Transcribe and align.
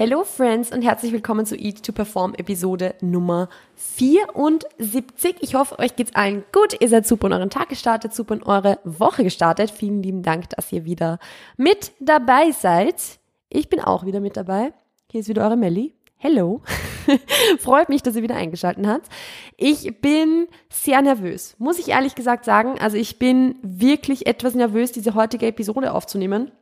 Hello 0.00 0.22
Friends 0.22 0.70
und 0.70 0.82
herzlich 0.82 1.10
willkommen 1.10 1.44
zu 1.44 1.56
Eat 1.56 1.82
to 1.82 1.90
Perform 1.90 2.32
Episode 2.34 2.94
Nummer 3.00 3.48
74. 3.74 5.38
Ich 5.40 5.56
hoffe, 5.56 5.76
euch 5.80 5.96
geht's 5.96 6.14
allen 6.14 6.44
gut. 6.52 6.80
Ihr 6.80 6.88
seid 6.88 7.04
super 7.04 7.26
in 7.26 7.32
euren 7.32 7.50
Tag 7.50 7.68
gestartet, 7.68 8.14
super 8.14 8.34
in 8.34 8.44
eure 8.44 8.78
Woche 8.84 9.24
gestartet. 9.24 9.72
Vielen 9.72 10.00
lieben 10.00 10.22
Dank, 10.22 10.50
dass 10.50 10.70
ihr 10.70 10.84
wieder 10.84 11.18
mit 11.56 11.90
dabei 11.98 12.52
seid. 12.52 13.18
Ich 13.48 13.68
bin 13.68 13.80
auch 13.80 14.06
wieder 14.06 14.20
mit 14.20 14.36
dabei. 14.36 14.72
Hier 15.10 15.18
ist 15.20 15.28
wieder 15.28 15.42
eure 15.42 15.56
Melli. 15.56 15.96
Hello. 16.16 16.62
Freut 17.58 17.88
mich, 17.88 18.04
dass 18.04 18.14
ihr 18.14 18.22
wieder 18.22 18.36
eingeschaltet 18.36 18.86
habt. 18.86 19.08
Ich 19.56 20.00
bin 20.00 20.46
sehr 20.68 21.02
nervös, 21.02 21.56
muss 21.58 21.80
ich 21.80 21.88
ehrlich 21.88 22.14
gesagt 22.14 22.44
sagen. 22.44 22.78
Also 22.78 22.96
ich 22.96 23.18
bin 23.18 23.56
wirklich 23.62 24.28
etwas 24.28 24.54
nervös, 24.54 24.92
diese 24.92 25.16
heutige 25.16 25.48
Episode 25.48 25.92
aufzunehmen, 25.92 26.52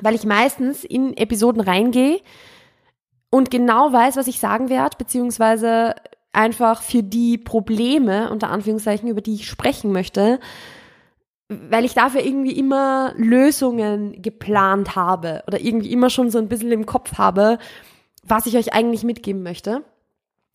weil 0.00 0.14
ich 0.14 0.24
meistens 0.24 0.84
in 0.84 1.16
Episoden 1.16 1.62
reingehe, 1.62 2.20
und 3.30 3.50
genau 3.50 3.92
weiß, 3.92 4.16
was 4.16 4.26
ich 4.26 4.40
sagen 4.40 4.68
werde, 4.68 4.96
beziehungsweise 4.98 5.94
einfach 6.32 6.82
für 6.82 7.02
die 7.02 7.38
Probleme, 7.38 8.30
unter 8.30 8.50
Anführungszeichen, 8.50 9.08
über 9.08 9.20
die 9.20 9.34
ich 9.34 9.48
sprechen 9.48 9.92
möchte, 9.92 10.40
weil 11.48 11.84
ich 11.84 11.94
dafür 11.94 12.24
irgendwie 12.24 12.56
immer 12.56 13.12
Lösungen 13.16 14.22
geplant 14.22 14.94
habe 14.94 15.42
oder 15.46 15.60
irgendwie 15.60 15.90
immer 15.90 16.10
schon 16.10 16.30
so 16.30 16.38
ein 16.38 16.48
bisschen 16.48 16.70
im 16.70 16.86
Kopf 16.86 17.18
habe, 17.18 17.58
was 18.22 18.46
ich 18.46 18.56
euch 18.56 18.72
eigentlich 18.72 19.02
mitgeben 19.02 19.42
möchte. 19.42 19.82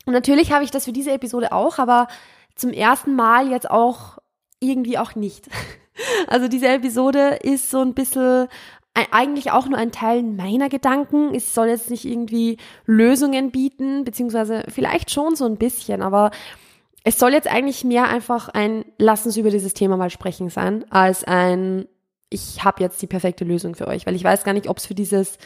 Und 0.05 0.13
natürlich 0.13 0.53
habe 0.53 0.63
ich 0.63 0.71
das 0.71 0.85
für 0.85 0.93
diese 0.93 1.11
Episode 1.11 1.51
auch, 1.51 1.79
aber 1.79 2.07
zum 2.55 2.71
ersten 2.71 3.15
Mal 3.15 3.49
jetzt 3.49 3.69
auch 3.69 4.17
irgendwie 4.59 4.97
auch 4.97 5.15
nicht. 5.15 5.47
Also 6.27 6.49
diese 6.49 6.67
Episode 6.67 7.39
ist 7.41 7.69
so 7.69 7.79
ein 7.79 7.93
bisschen 7.93 8.49
eigentlich 9.11 9.51
auch 9.51 9.67
nur 9.67 9.77
ein 9.77 9.91
Teil 9.91 10.23
meiner 10.23 10.69
Gedanken. 10.69 11.35
Es 11.35 11.53
soll 11.53 11.67
jetzt 11.67 11.89
nicht 11.89 12.05
irgendwie 12.05 12.57
Lösungen 12.85 13.51
bieten, 13.51 14.03
beziehungsweise 14.03 14.63
vielleicht 14.69 15.11
schon 15.11 15.35
so 15.35 15.45
ein 15.45 15.57
bisschen, 15.57 16.01
aber 16.01 16.31
es 17.03 17.19
soll 17.19 17.33
jetzt 17.33 17.47
eigentlich 17.47 17.83
mehr 17.83 18.07
einfach 18.09 18.49
ein 18.49 18.85
Lass 18.97 19.25
uns 19.25 19.37
über 19.37 19.51
dieses 19.51 19.73
Thema 19.73 19.97
mal 19.97 20.09
sprechen 20.09 20.49
sein, 20.49 20.85
als 20.89 21.23
ein 21.23 21.85
Ich 22.29 22.63
habe 22.63 22.81
jetzt 22.81 23.01
die 23.01 23.07
perfekte 23.07 23.45
Lösung 23.45 23.75
für 23.75 23.87
euch, 23.87 24.05
weil 24.05 24.15
ich 24.15 24.23
weiß 24.23 24.43
gar 24.43 24.53
nicht, 24.53 24.69
ob 24.69 24.77
es 24.77 24.85
für 24.87 24.95
dieses 24.95 25.37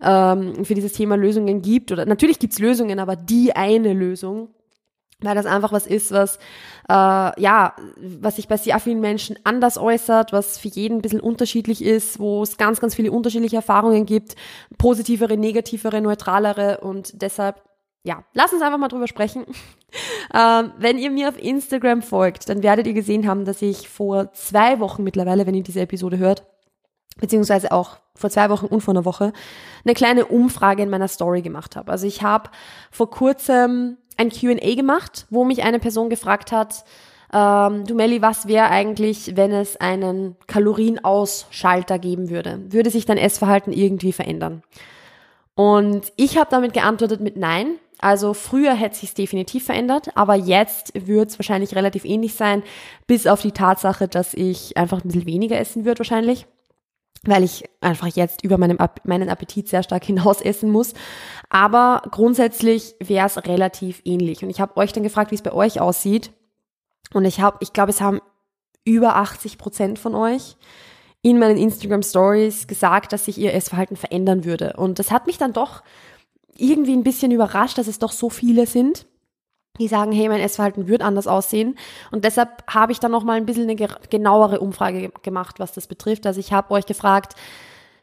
ähm, 0.00 0.64
für 0.64 0.74
dieses 0.74 0.92
Thema 0.94 1.16
Lösungen 1.16 1.60
gibt 1.60 1.92
oder 1.92 2.06
natürlich 2.06 2.38
gibt's 2.38 2.58
Lösungen, 2.58 2.98
aber 2.98 3.16
die 3.16 3.54
eine 3.54 3.92
Lösung 3.92 4.48
weil 5.22 5.34
das 5.34 5.46
einfach 5.46 5.72
was 5.72 5.86
ist, 5.86 6.12
was 6.12 6.38
äh, 6.88 7.40
ja, 7.40 7.74
was 7.96 8.36
sich 8.36 8.48
bei 8.48 8.56
sehr 8.56 8.78
vielen 8.80 9.00
Menschen 9.00 9.38
anders 9.44 9.78
äußert, 9.78 10.32
was 10.32 10.58
für 10.58 10.68
jeden 10.68 10.98
ein 10.98 11.02
bisschen 11.02 11.20
unterschiedlich 11.20 11.82
ist, 11.82 12.18
wo 12.18 12.42
es 12.42 12.56
ganz, 12.56 12.80
ganz 12.80 12.94
viele 12.94 13.12
unterschiedliche 13.12 13.56
Erfahrungen 13.56 14.06
gibt, 14.06 14.34
positivere, 14.78 15.36
negativere, 15.36 16.00
neutralere 16.00 16.80
und 16.80 17.22
deshalb 17.22 17.62
ja, 18.04 18.24
lass 18.34 18.52
uns 18.52 18.62
einfach 18.62 18.78
mal 18.78 18.88
drüber 18.88 19.06
sprechen. 19.06 19.46
ähm, 20.34 20.72
wenn 20.76 20.98
ihr 20.98 21.10
mir 21.10 21.28
auf 21.28 21.40
Instagram 21.40 22.02
folgt, 22.02 22.48
dann 22.48 22.62
werdet 22.62 22.86
ihr 22.86 22.94
gesehen 22.94 23.28
haben, 23.28 23.44
dass 23.44 23.62
ich 23.62 23.88
vor 23.88 24.32
zwei 24.32 24.80
Wochen 24.80 25.04
mittlerweile, 25.04 25.46
wenn 25.46 25.54
ihr 25.54 25.62
diese 25.62 25.80
Episode 25.80 26.18
hört, 26.18 26.44
beziehungsweise 27.20 27.70
auch 27.70 27.98
vor 28.14 28.30
zwei 28.30 28.50
Wochen 28.50 28.66
und 28.66 28.80
vor 28.80 28.92
einer 28.92 29.04
Woche, 29.04 29.32
eine 29.84 29.94
kleine 29.94 30.26
Umfrage 30.26 30.82
in 30.82 30.90
meiner 30.90 31.08
Story 31.08 31.42
gemacht 31.42 31.76
habe. 31.76 31.92
Also 31.92 32.06
ich 32.06 32.22
habe 32.22 32.50
vor 32.90 33.10
kurzem 33.10 33.98
ein 34.18 34.30
QA 34.30 34.74
gemacht, 34.74 35.26
wo 35.30 35.44
mich 35.44 35.62
eine 35.62 35.78
Person 35.78 36.10
gefragt 36.10 36.52
hat, 36.52 36.84
ähm, 37.32 37.86
du 37.86 37.94
Melli, 37.94 38.20
was 38.20 38.46
wäre 38.46 38.68
eigentlich, 38.68 39.36
wenn 39.36 39.52
es 39.52 39.76
einen 39.78 40.36
Kalorienausschalter 40.46 41.98
geben 41.98 42.28
würde? 42.28 42.60
Würde 42.68 42.90
sich 42.90 43.06
dein 43.06 43.18
Essverhalten 43.18 43.72
irgendwie 43.72 44.12
verändern? 44.12 44.62
Und 45.54 46.12
ich 46.16 46.36
habe 46.36 46.48
damit 46.50 46.74
geantwortet 46.74 47.20
mit 47.20 47.36
Nein. 47.36 47.78
Also 47.98 48.34
früher 48.34 48.74
hätte 48.74 48.96
sich 48.96 49.14
definitiv 49.14 49.66
verändert, 49.66 50.10
aber 50.16 50.34
jetzt 50.34 50.92
wird 51.06 51.30
es 51.30 51.38
wahrscheinlich 51.38 51.76
relativ 51.76 52.04
ähnlich 52.04 52.34
sein, 52.34 52.64
bis 53.06 53.28
auf 53.28 53.42
die 53.42 53.52
Tatsache, 53.52 54.08
dass 54.08 54.34
ich 54.34 54.76
einfach 54.76 55.04
ein 55.04 55.08
bisschen 55.08 55.26
weniger 55.26 55.56
essen 55.56 55.84
würde 55.84 56.00
wahrscheinlich 56.00 56.46
weil 57.24 57.44
ich 57.44 57.64
einfach 57.80 58.08
jetzt 58.08 58.42
über 58.42 58.58
meinem, 58.58 58.78
meinen 59.04 59.28
Appetit 59.28 59.68
sehr 59.68 59.82
stark 59.82 60.04
hinaus 60.06 60.40
essen 60.40 60.70
muss. 60.70 60.94
Aber 61.48 62.02
grundsätzlich 62.10 62.94
wäre 63.00 63.26
es 63.26 63.44
relativ 63.46 64.02
ähnlich. 64.04 64.42
Und 64.42 64.50
ich 64.50 64.60
habe 64.60 64.76
euch 64.76 64.92
dann 64.92 65.02
gefragt, 65.02 65.30
wie 65.30 65.36
es 65.36 65.42
bei 65.42 65.52
euch 65.52 65.80
aussieht. 65.80 66.32
Und 67.12 67.24
ich 67.24 67.40
habe, 67.40 67.58
ich 67.60 67.72
glaube, 67.72 67.90
es 67.90 68.00
haben 68.00 68.20
über 68.84 69.16
80 69.16 69.58
Prozent 69.58 69.98
von 69.98 70.14
euch 70.14 70.56
in 71.22 71.38
meinen 71.38 71.56
Instagram 71.56 72.02
Stories 72.02 72.66
gesagt, 72.66 73.12
dass 73.12 73.26
sich 73.26 73.38
ihr 73.38 73.54
Essverhalten 73.54 73.96
verändern 73.96 74.44
würde. 74.44 74.74
Und 74.76 74.98
das 74.98 75.12
hat 75.12 75.26
mich 75.26 75.38
dann 75.38 75.52
doch 75.52 75.82
irgendwie 76.56 76.96
ein 76.96 77.04
bisschen 77.04 77.30
überrascht, 77.30 77.78
dass 77.78 77.86
es 77.86 78.00
doch 78.00 78.12
so 78.12 78.28
viele 78.28 78.66
sind 78.66 79.06
die 79.78 79.88
sagen, 79.88 80.12
hey, 80.12 80.28
mein 80.28 80.40
Essverhalten 80.40 80.86
wird 80.86 81.02
anders 81.02 81.26
aussehen. 81.26 81.78
Und 82.10 82.24
deshalb 82.24 82.62
habe 82.68 82.92
ich 82.92 83.00
dann 83.00 83.12
noch 83.12 83.24
mal 83.24 83.38
ein 83.38 83.46
bisschen 83.46 83.68
eine 83.68 83.76
genauere 84.10 84.60
Umfrage 84.60 85.10
gemacht, 85.22 85.58
was 85.58 85.72
das 85.72 85.86
betrifft. 85.86 86.26
Also 86.26 86.40
ich 86.40 86.52
habe 86.52 86.72
euch 86.72 86.86
gefragt, 86.86 87.34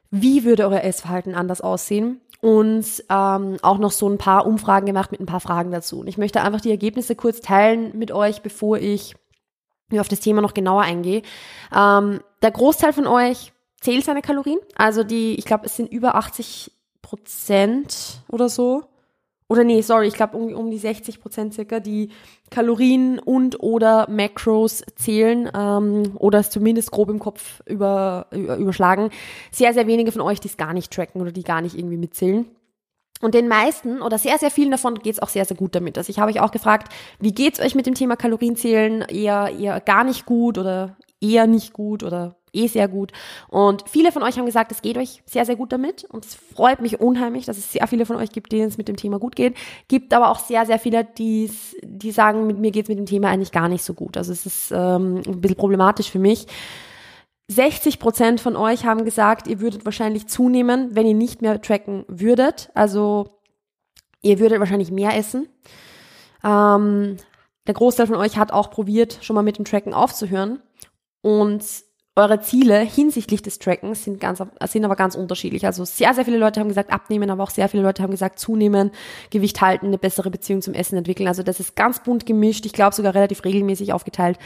wie 0.09 0.43
würde 0.43 0.67
euer 0.67 0.83
Essverhalten 0.83 1.35
anders 1.35 1.61
aussehen? 1.61 2.21
Und 2.41 2.85
ähm, 3.09 3.57
auch 3.61 3.77
noch 3.77 3.91
so 3.91 4.09
ein 4.09 4.17
paar 4.17 4.47
Umfragen 4.47 4.85
gemacht 4.85 5.11
mit 5.11 5.19
ein 5.19 5.25
paar 5.25 5.41
Fragen 5.41 5.71
dazu. 5.71 5.99
Und 5.99 6.07
ich 6.07 6.17
möchte 6.17 6.41
einfach 6.41 6.61
die 6.61 6.71
Ergebnisse 6.71 7.15
kurz 7.15 7.41
teilen 7.41 7.97
mit 7.97 8.11
euch, 8.11 8.41
bevor 8.41 8.77
ich 8.77 9.15
auf 9.97 10.07
das 10.07 10.21
Thema 10.21 10.41
noch 10.41 10.53
genauer 10.53 10.83
eingehe. 10.83 11.21
Ähm, 11.75 12.21
der 12.41 12.51
Großteil 12.51 12.93
von 12.93 13.07
euch 13.07 13.51
zählt 13.81 14.05
seine 14.05 14.21
Kalorien. 14.21 14.59
Also 14.75 15.03
die, 15.03 15.35
ich 15.35 15.45
glaube, 15.45 15.65
es 15.65 15.75
sind 15.75 15.91
über 15.91 16.15
80 16.15 16.71
Prozent 17.01 18.21
oder 18.29 18.49
so 18.49 18.83
oder 19.49 19.63
nee, 19.63 19.81
sorry, 19.81 20.07
ich 20.07 20.13
glaube 20.13 20.37
um, 20.37 20.53
um 20.53 20.69
die 20.69 20.77
60 20.77 21.19
Prozent 21.19 21.55
circa, 21.55 21.79
die 21.79 22.09
Kalorien 22.51 23.17
und 23.17 23.59
oder 23.59 24.07
Macros 24.07 24.83
zählen 24.95 25.49
ähm, 25.55 26.15
oder 26.19 26.39
es 26.39 26.51
zumindest 26.51 26.91
grob 26.91 27.09
im 27.09 27.17
Kopf 27.17 27.61
über, 27.65 28.27
über, 28.31 28.57
überschlagen. 28.57 29.09
Sehr, 29.51 29.73
sehr 29.73 29.87
wenige 29.87 30.11
von 30.11 30.21
euch, 30.21 30.39
die 30.39 30.49
es 30.49 30.57
gar 30.57 30.73
nicht 30.73 30.93
tracken 30.93 31.19
oder 31.19 31.31
die 31.31 31.43
gar 31.43 31.61
nicht 31.61 31.75
irgendwie 31.75 31.97
mitzählen. 31.97 32.45
Und 33.21 33.33
den 33.33 33.47
meisten 33.47 34.01
oder 34.03 34.19
sehr, 34.19 34.37
sehr 34.37 34.51
vielen 34.51 34.71
davon 34.71 34.95
geht's 34.99 35.19
auch 35.19 35.29
sehr, 35.29 35.45
sehr 35.45 35.57
gut 35.57 35.73
damit. 35.73 35.97
Also 35.97 36.11
ich 36.11 36.19
habe 36.19 36.31
euch 36.31 36.39
auch 36.39 36.51
gefragt, 36.51 36.93
wie 37.19 37.33
geht's 37.33 37.59
euch 37.59 37.73
mit 37.73 37.87
dem 37.87 37.95
Thema 37.95 38.15
Kalorienzählen? 38.15 39.01
Eher, 39.01 39.51
eher 39.59 39.81
gar 39.81 40.03
nicht 40.03 40.27
gut 40.27 40.59
oder 40.59 40.95
eher 41.19 41.47
nicht 41.47 41.73
gut 41.73 42.03
oder 42.03 42.35
eh 42.53 42.67
sehr 42.67 42.87
gut. 42.87 43.11
Und 43.47 43.83
viele 43.87 44.11
von 44.11 44.23
euch 44.23 44.37
haben 44.37 44.45
gesagt, 44.45 44.71
es 44.71 44.81
geht 44.81 44.97
euch 44.97 45.21
sehr, 45.25 45.45
sehr 45.45 45.55
gut 45.55 45.71
damit. 45.71 46.03
Und 46.05 46.25
es 46.25 46.35
freut 46.35 46.81
mich 46.81 46.99
unheimlich, 46.99 47.45
dass 47.45 47.57
es 47.57 47.71
sehr 47.71 47.87
viele 47.87 48.05
von 48.05 48.15
euch 48.15 48.31
gibt, 48.31 48.51
denen 48.51 48.67
es 48.67 48.77
mit 48.77 48.87
dem 48.87 48.95
Thema 48.95 49.19
gut 49.19 49.35
geht. 49.35 49.55
Gibt 49.87 50.13
aber 50.13 50.29
auch 50.29 50.39
sehr, 50.39 50.65
sehr 50.65 50.79
viele, 50.79 51.05
die, 51.05 51.51
die 51.83 52.11
sagen, 52.11 52.47
mit 52.47 52.59
mir 52.59 52.71
geht's 52.71 52.89
mit 52.89 52.97
dem 52.97 53.05
Thema 53.05 53.29
eigentlich 53.29 53.51
gar 53.51 53.69
nicht 53.69 53.83
so 53.83 53.93
gut. 53.93 54.17
Also 54.17 54.31
es 54.31 54.45
ist 54.45 54.71
ähm, 54.71 55.21
ein 55.25 55.41
bisschen 55.41 55.57
problematisch 55.57 56.11
für 56.11 56.19
mich. 56.19 56.47
60 57.49 57.97
Prozent 57.99 58.41
von 58.41 58.55
euch 58.55 58.85
haben 58.85 59.05
gesagt, 59.05 59.47
ihr 59.47 59.59
würdet 59.59 59.83
wahrscheinlich 59.83 60.27
zunehmen, 60.27 60.95
wenn 60.95 61.07
ihr 61.07 61.15
nicht 61.15 61.41
mehr 61.41 61.61
tracken 61.61 62.05
würdet. 62.07 62.69
Also 62.75 63.39
ihr 64.21 64.39
würdet 64.39 64.59
wahrscheinlich 64.59 64.91
mehr 64.91 65.17
essen. 65.17 65.49
Ähm, 66.43 67.17
der 67.65 67.73
Großteil 67.73 68.07
von 68.07 68.15
euch 68.15 68.37
hat 68.37 68.51
auch 68.51 68.69
probiert, 68.69 69.19
schon 69.21 69.35
mal 69.35 69.41
mit 69.41 69.57
dem 69.57 69.65
Tracken 69.65 69.93
aufzuhören. 69.93 70.61
Und 71.21 71.63
eure 72.19 72.41
Ziele 72.41 72.79
hinsichtlich 72.79 73.41
des 73.41 73.59
Trackens 73.59 74.03
sind 74.03 74.19
ganz, 74.19 74.43
sind 74.67 74.85
aber 74.85 74.95
ganz 74.95 75.15
unterschiedlich. 75.15 75.65
Also 75.65 75.85
sehr, 75.85 76.13
sehr 76.13 76.25
viele 76.25 76.37
Leute 76.37 76.59
haben 76.59 76.67
gesagt 76.67 76.91
abnehmen, 76.91 77.29
aber 77.29 77.43
auch 77.43 77.49
sehr 77.49 77.69
viele 77.69 77.83
Leute 77.83 78.03
haben 78.03 78.11
gesagt 78.11 78.39
zunehmen, 78.39 78.91
Gewicht 79.29 79.61
halten, 79.61 79.87
eine 79.87 79.97
bessere 79.97 80.29
Beziehung 80.29 80.61
zum 80.61 80.73
Essen 80.73 80.97
entwickeln. 80.97 81.27
Also 81.27 81.43
das 81.43 81.59
ist 81.59 81.75
ganz 81.75 82.03
bunt 82.03 82.25
gemischt. 82.25 82.65
Ich 82.65 82.73
glaube 82.73 82.95
sogar 82.95 83.15
relativ 83.15 83.43
regelmäßig 83.43 83.93
aufgeteilt. 83.93 84.37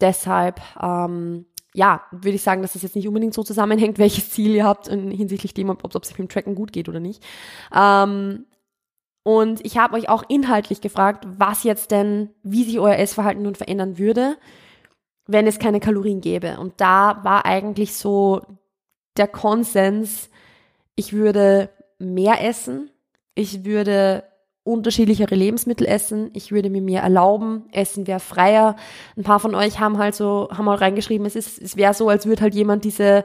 Deshalb, 0.00 0.60
ähm, 0.82 1.46
ja, 1.74 2.02
würde 2.10 2.36
ich 2.36 2.42
sagen, 2.42 2.62
dass 2.62 2.72
das 2.72 2.82
jetzt 2.82 2.96
nicht 2.96 3.08
unbedingt 3.08 3.34
so 3.34 3.42
zusammenhängt, 3.42 3.98
welches 3.98 4.30
Ziel 4.30 4.54
ihr 4.54 4.64
habt 4.64 4.88
hinsichtlich 4.88 5.54
dem, 5.54 5.70
ob 5.70 5.94
es 5.94 6.10
mit 6.10 6.18
dem 6.18 6.28
Tracken 6.28 6.54
gut 6.54 6.72
geht 6.72 6.88
oder 6.88 7.00
nicht. 7.00 7.22
Ähm, 7.74 8.46
und 9.22 9.64
ich 9.66 9.76
habe 9.76 9.96
euch 9.96 10.08
auch 10.08 10.22
inhaltlich 10.28 10.80
gefragt, 10.80 11.26
was 11.26 11.64
jetzt 11.64 11.90
denn, 11.90 12.30
wie 12.44 12.62
sich 12.62 12.78
euer 12.78 12.96
Essverhalten 12.96 13.42
nun 13.42 13.56
verändern 13.56 13.98
würde 13.98 14.36
wenn 15.26 15.46
es 15.46 15.58
keine 15.58 15.80
Kalorien 15.80 16.20
gäbe. 16.20 16.58
Und 16.58 16.74
da 16.78 17.20
war 17.22 17.46
eigentlich 17.46 17.94
so 17.94 18.42
der 19.16 19.28
Konsens, 19.28 20.30
ich 20.94 21.12
würde 21.12 21.70
mehr 21.98 22.44
essen, 22.44 22.90
ich 23.34 23.64
würde 23.64 24.24
unterschiedlichere 24.64 25.34
Lebensmittel 25.34 25.86
essen, 25.86 26.30
ich 26.32 26.50
würde 26.50 26.70
mir 26.70 26.82
mehr 26.82 27.02
erlauben, 27.02 27.68
Essen 27.70 28.06
wäre 28.06 28.18
freier. 28.18 28.74
Ein 29.16 29.22
paar 29.22 29.38
von 29.38 29.54
euch 29.54 29.78
haben 29.78 29.98
halt 29.98 30.14
so, 30.14 30.48
haben 30.50 30.68
auch 30.68 30.80
reingeschrieben, 30.80 31.26
es 31.26 31.36
es 31.36 31.76
wäre 31.76 31.94
so, 31.94 32.08
als 32.08 32.26
würde 32.26 32.42
halt 32.42 32.54
jemand 32.54 32.84
diese 32.84 33.24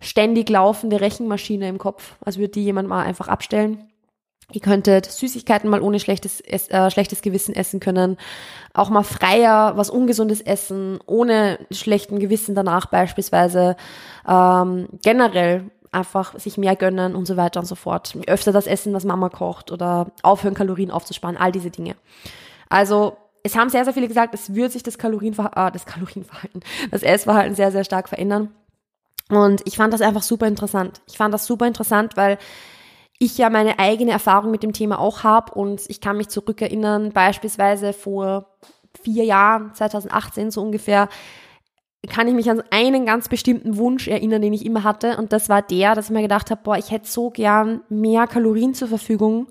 ständig 0.00 0.50
laufende 0.50 1.00
Rechenmaschine 1.00 1.68
im 1.68 1.78
Kopf, 1.78 2.16
als 2.20 2.36
würde 2.36 2.50
die 2.50 2.64
jemand 2.64 2.88
mal 2.88 3.04
einfach 3.04 3.28
abstellen. 3.28 3.91
Ihr 4.52 4.60
könntet 4.60 5.06
Süßigkeiten 5.06 5.68
mal 5.68 5.80
ohne 5.80 5.98
schlechtes, 5.98 6.40
äh, 6.40 6.90
schlechtes 6.90 7.22
Gewissen 7.22 7.54
essen 7.54 7.80
können. 7.80 8.16
Auch 8.74 8.90
mal 8.90 9.02
freier 9.02 9.76
was 9.76 9.90
Ungesundes 9.90 10.40
essen, 10.40 10.98
ohne 11.06 11.58
schlechten 11.70 12.18
Gewissen 12.18 12.54
danach 12.54 12.86
beispielsweise. 12.86 13.76
Ähm, 14.28 14.88
generell 15.02 15.70
einfach 15.90 16.38
sich 16.38 16.56
mehr 16.56 16.74
gönnen 16.74 17.14
und 17.14 17.26
so 17.26 17.36
weiter 17.36 17.60
und 17.60 17.66
so 17.66 17.74
fort. 17.74 18.16
Öfter 18.26 18.52
das 18.52 18.66
Essen, 18.66 18.94
was 18.94 19.04
Mama 19.04 19.28
kocht 19.28 19.70
oder 19.70 20.10
aufhören, 20.22 20.54
Kalorien 20.54 20.90
aufzusparen, 20.90 21.36
all 21.36 21.52
diese 21.52 21.70
Dinge. 21.70 21.96
Also 22.68 23.16
es 23.42 23.56
haben 23.56 23.70
sehr, 23.70 23.84
sehr 23.84 23.92
viele 23.92 24.08
gesagt, 24.08 24.34
es 24.34 24.54
wird 24.54 24.72
sich 24.72 24.82
das 24.82 24.98
Kalorienverhalten, 24.98 25.68
äh, 25.68 25.72
das 25.72 25.84
Kalorienverhalten, 25.86 26.62
das 26.90 27.02
Essverhalten 27.02 27.54
sehr, 27.54 27.72
sehr 27.72 27.84
stark 27.84 28.08
verändern. 28.08 28.54
Und 29.28 29.62
ich 29.66 29.76
fand 29.76 29.92
das 29.92 30.00
einfach 30.00 30.22
super 30.22 30.46
interessant. 30.46 31.00
Ich 31.08 31.16
fand 31.16 31.32
das 31.32 31.46
super 31.46 31.66
interessant, 31.66 32.16
weil 32.16 32.38
ich 33.22 33.38
ja 33.38 33.50
meine 33.50 33.78
eigene 33.78 34.10
Erfahrung 34.10 34.50
mit 34.50 34.64
dem 34.64 34.72
Thema 34.72 34.98
auch 34.98 35.22
habe 35.22 35.54
und 35.54 35.82
ich 35.88 36.00
kann 36.00 36.16
mich 36.16 36.28
zurückerinnern, 36.28 37.12
beispielsweise 37.12 37.92
vor 37.92 38.46
vier 39.00 39.24
Jahren, 39.24 39.72
2018 39.74 40.50
so 40.50 40.60
ungefähr, 40.60 41.08
kann 42.08 42.26
ich 42.26 42.34
mich 42.34 42.50
an 42.50 42.64
einen 42.70 43.06
ganz 43.06 43.28
bestimmten 43.28 43.76
Wunsch 43.76 44.08
erinnern, 44.08 44.42
den 44.42 44.52
ich 44.52 44.66
immer 44.66 44.82
hatte. 44.82 45.16
Und 45.18 45.32
das 45.32 45.48
war 45.48 45.62
der, 45.62 45.94
dass 45.94 46.06
ich 46.06 46.10
mir 46.10 46.22
gedacht 46.22 46.50
habe, 46.50 46.62
boah, 46.64 46.76
ich 46.76 46.90
hätte 46.90 47.06
so 47.06 47.30
gern 47.30 47.82
mehr 47.88 48.26
Kalorien 48.26 48.74
zur 48.74 48.88
Verfügung, 48.88 49.46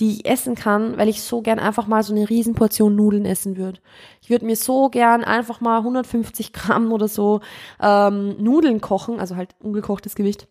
die 0.00 0.14
ich 0.14 0.26
essen 0.26 0.56
kann, 0.56 0.98
weil 0.98 1.08
ich 1.08 1.22
so 1.22 1.42
gern 1.42 1.60
einfach 1.60 1.86
mal 1.86 2.02
so 2.02 2.12
eine 2.12 2.28
Riesenportion 2.28 2.96
Nudeln 2.96 3.24
essen 3.24 3.56
würde. 3.56 3.78
Ich 4.20 4.30
würde 4.30 4.46
mir 4.46 4.56
so 4.56 4.88
gern 4.88 5.22
einfach 5.22 5.60
mal 5.60 5.78
150 5.78 6.52
Gramm 6.52 6.90
oder 6.90 7.06
so 7.06 7.40
ähm, 7.80 8.34
Nudeln 8.42 8.80
kochen, 8.80 9.20
also 9.20 9.36
halt 9.36 9.54
ungekochtes 9.60 10.16
Gewicht, 10.16 10.48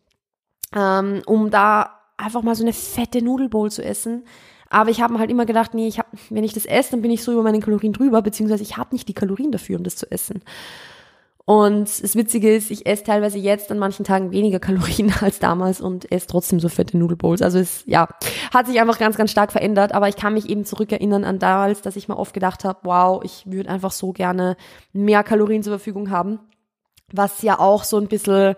ähm, 0.73 1.21
um 1.25 1.49
da 1.49 2.00
einfach 2.21 2.43
mal 2.43 2.55
so 2.55 2.63
eine 2.63 2.73
fette 2.73 3.21
Nudelbowl 3.21 3.71
zu 3.71 3.83
essen. 3.83 4.23
Aber 4.69 4.89
ich 4.89 5.01
habe 5.01 5.13
mir 5.13 5.19
halt 5.19 5.29
immer 5.29 5.45
gedacht, 5.45 5.73
nee, 5.73 5.87
ich 5.87 5.99
hab, 5.99 6.07
wenn 6.29 6.45
ich 6.45 6.53
das 6.53 6.65
esse, 6.65 6.91
dann 6.91 7.01
bin 7.01 7.11
ich 7.11 7.23
so 7.23 7.33
über 7.33 7.43
meine 7.43 7.59
Kalorien 7.59 7.91
drüber, 7.91 8.21
beziehungsweise 8.21 8.63
ich 8.63 8.77
habe 8.77 8.95
nicht 8.95 9.07
die 9.09 9.13
Kalorien 9.13 9.51
dafür, 9.51 9.77
um 9.77 9.83
das 9.83 9.97
zu 9.97 10.09
essen. 10.09 10.41
Und 11.43 12.01
das 12.01 12.15
Witzige 12.15 12.55
ist, 12.55 12.71
ich 12.71 12.85
esse 12.85 13.03
teilweise 13.03 13.37
jetzt 13.37 13.71
an 13.71 13.79
manchen 13.79 14.05
Tagen 14.05 14.31
weniger 14.31 14.59
Kalorien 14.59 15.11
als 15.21 15.39
damals 15.39 15.81
und 15.81 16.09
esse 16.09 16.27
trotzdem 16.27 16.61
so 16.61 16.69
fette 16.69 16.97
Nudelbowls. 16.97 17.41
Also 17.41 17.59
es, 17.59 17.83
ja, 17.87 18.07
hat 18.53 18.67
sich 18.67 18.79
einfach 18.79 18.99
ganz, 18.99 19.17
ganz 19.17 19.31
stark 19.31 19.51
verändert. 19.51 19.93
Aber 19.93 20.07
ich 20.07 20.15
kann 20.15 20.33
mich 20.33 20.47
eben 20.47 20.63
zurückerinnern 20.63 21.25
an 21.25 21.39
damals, 21.39 21.81
dass 21.81 21.97
ich 21.97 22.07
mir 22.07 22.17
oft 22.17 22.33
gedacht 22.33 22.63
habe, 22.63 22.79
wow, 22.83 23.21
ich 23.25 23.43
würde 23.45 23.69
einfach 23.69 23.91
so 23.91 24.13
gerne 24.13 24.55
mehr 24.93 25.23
Kalorien 25.23 25.63
zur 25.63 25.73
Verfügung 25.73 26.11
haben. 26.11 26.39
Was 27.11 27.41
ja 27.41 27.59
auch 27.59 27.83
so 27.83 27.97
ein 27.97 28.07
bisschen 28.07 28.55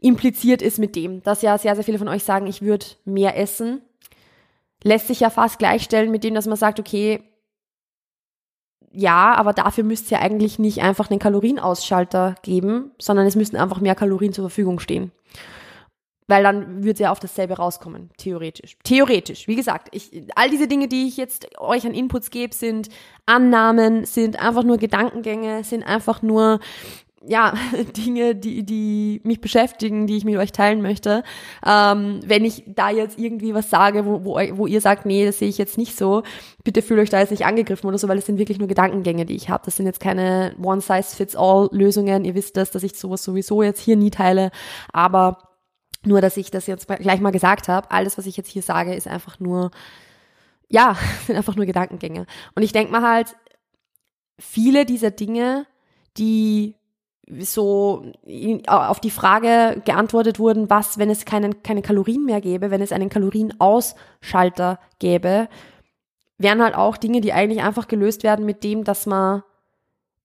impliziert 0.00 0.62
ist 0.62 0.78
mit 0.78 0.96
dem, 0.96 1.22
dass 1.22 1.42
ja 1.42 1.56
sehr, 1.58 1.74
sehr 1.74 1.84
viele 1.84 1.98
von 1.98 2.08
euch 2.08 2.24
sagen, 2.24 2.46
ich 2.46 2.62
würde 2.62 2.86
mehr 3.04 3.38
essen. 3.38 3.82
Lässt 4.82 5.08
sich 5.08 5.20
ja 5.20 5.30
fast 5.30 5.58
gleichstellen 5.58 6.10
mit 6.10 6.24
dem, 6.24 6.34
dass 6.34 6.46
man 6.46 6.56
sagt, 6.56 6.78
okay, 6.78 7.22
ja, 8.98 9.34
aber 9.34 9.52
dafür 9.52 9.84
müsst 9.84 10.10
ihr 10.10 10.20
eigentlich 10.20 10.58
nicht 10.58 10.82
einfach 10.82 11.10
einen 11.10 11.18
Kalorienausschalter 11.18 12.34
geben, 12.42 12.92
sondern 12.98 13.26
es 13.26 13.36
müssten 13.36 13.56
einfach 13.56 13.80
mehr 13.80 13.94
Kalorien 13.94 14.32
zur 14.32 14.48
Verfügung 14.48 14.80
stehen. 14.80 15.12
Weil 16.28 16.42
dann 16.42 16.82
würde 16.82 17.02
ja 17.02 17.12
auf 17.12 17.20
dasselbe 17.20 17.58
rauskommen, 17.58 18.10
theoretisch. 18.16 18.76
Theoretisch, 18.84 19.46
wie 19.46 19.54
gesagt, 19.54 19.88
ich, 19.92 20.26
all 20.34 20.50
diese 20.50 20.66
Dinge, 20.66 20.88
die 20.88 21.06
ich 21.06 21.18
jetzt 21.18 21.60
euch 21.60 21.86
an 21.86 21.94
Inputs 21.94 22.30
gebe, 22.30 22.54
sind 22.54 22.88
Annahmen, 23.26 24.06
sind 24.06 24.40
einfach 24.42 24.64
nur 24.64 24.78
Gedankengänge, 24.78 25.62
sind 25.62 25.82
einfach 25.82 26.22
nur 26.22 26.58
ja, 27.24 27.54
Dinge, 27.96 28.34
die, 28.34 28.64
die 28.64 29.20
mich 29.24 29.40
beschäftigen, 29.40 30.06
die 30.06 30.16
ich 30.16 30.24
mit 30.24 30.36
euch 30.36 30.52
teilen 30.52 30.82
möchte. 30.82 31.22
Ähm, 31.64 32.20
wenn 32.24 32.44
ich 32.44 32.64
da 32.66 32.90
jetzt 32.90 33.18
irgendwie 33.18 33.54
was 33.54 33.70
sage, 33.70 34.04
wo, 34.04 34.24
wo, 34.24 34.38
wo 34.56 34.66
ihr 34.66 34.80
sagt, 34.80 35.06
nee, 35.06 35.24
das 35.24 35.38
sehe 35.38 35.48
ich 35.48 35.58
jetzt 35.58 35.78
nicht 35.78 35.96
so, 35.96 36.22
bitte 36.64 36.82
fühlt 36.82 37.00
euch 37.00 37.10
da 37.10 37.20
jetzt 37.20 37.30
nicht 37.30 37.46
angegriffen 37.46 37.86
oder 37.86 37.98
so, 37.98 38.08
weil 38.08 38.18
es 38.18 38.26
sind 38.26 38.38
wirklich 38.38 38.58
nur 38.58 38.68
Gedankengänge, 38.68 39.24
die 39.26 39.36
ich 39.36 39.48
habe. 39.48 39.64
Das 39.64 39.76
sind 39.76 39.86
jetzt 39.86 40.00
keine 40.00 40.54
One-Size-Fits-All-Lösungen. 40.62 42.24
Ihr 42.24 42.34
wisst 42.34 42.56
das, 42.56 42.70
dass 42.70 42.82
ich 42.82 42.98
sowas 42.98 43.22
sowieso 43.22 43.62
jetzt 43.62 43.80
hier 43.80 43.96
nie 43.96 44.10
teile. 44.10 44.50
Aber 44.92 45.38
nur, 46.04 46.20
dass 46.20 46.36
ich 46.36 46.50
das 46.50 46.66
jetzt 46.66 46.86
gleich 46.86 47.20
mal 47.20 47.32
gesagt 47.32 47.68
habe, 47.68 47.90
alles, 47.90 48.16
was 48.18 48.26
ich 48.26 48.36
jetzt 48.36 48.50
hier 48.50 48.62
sage, 48.62 48.94
ist 48.94 49.08
einfach 49.08 49.40
nur, 49.40 49.70
ja, 50.68 50.96
sind 51.26 51.36
einfach 51.36 51.56
nur 51.56 51.66
Gedankengänge. 51.66 52.26
Und 52.54 52.62
ich 52.62 52.72
denke 52.72 52.92
mal 52.92 53.02
halt, 53.02 53.36
viele 54.38 54.84
dieser 54.84 55.10
Dinge, 55.10 55.66
die 56.18 56.76
so 57.40 58.12
auf 58.66 59.00
die 59.00 59.10
Frage 59.10 59.82
geantwortet 59.84 60.38
wurden, 60.38 60.70
was, 60.70 60.98
wenn 60.98 61.10
es 61.10 61.24
keinen, 61.24 61.62
keine 61.62 61.82
Kalorien 61.82 62.24
mehr 62.24 62.40
gäbe, 62.40 62.70
wenn 62.70 62.80
es 62.80 62.92
einen 62.92 63.08
Kalorienausschalter 63.08 64.78
gäbe, 64.98 65.48
wären 66.38 66.62
halt 66.62 66.74
auch 66.74 66.96
Dinge, 66.96 67.20
die 67.20 67.32
eigentlich 67.32 67.62
einfach 67.62 67.88
gelöst 67.88 68.22
werden 68.22 68.46
mit 68.46 68.62
dem, 68.62 68.84
dass 68.84 69.06
man 69.06 69.42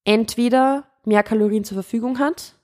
entweder 0.03 0.83
mehr 1.03 1.24
Kalorien 1.24 1.63
zur 1.63 1.75
Verfügung 1.75 2.19
hat 2.19 2.56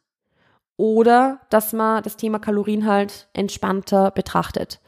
oder 0.76 1.40
dass 1.50 1.74
man 1.74 2.04
das 2.04 2.18
Thema 2.18 2.40
Kalorien 2.40 2.86
halt 2.86 3.28
entspannter 3.34 4.12
betrachtet. 4.12 4.80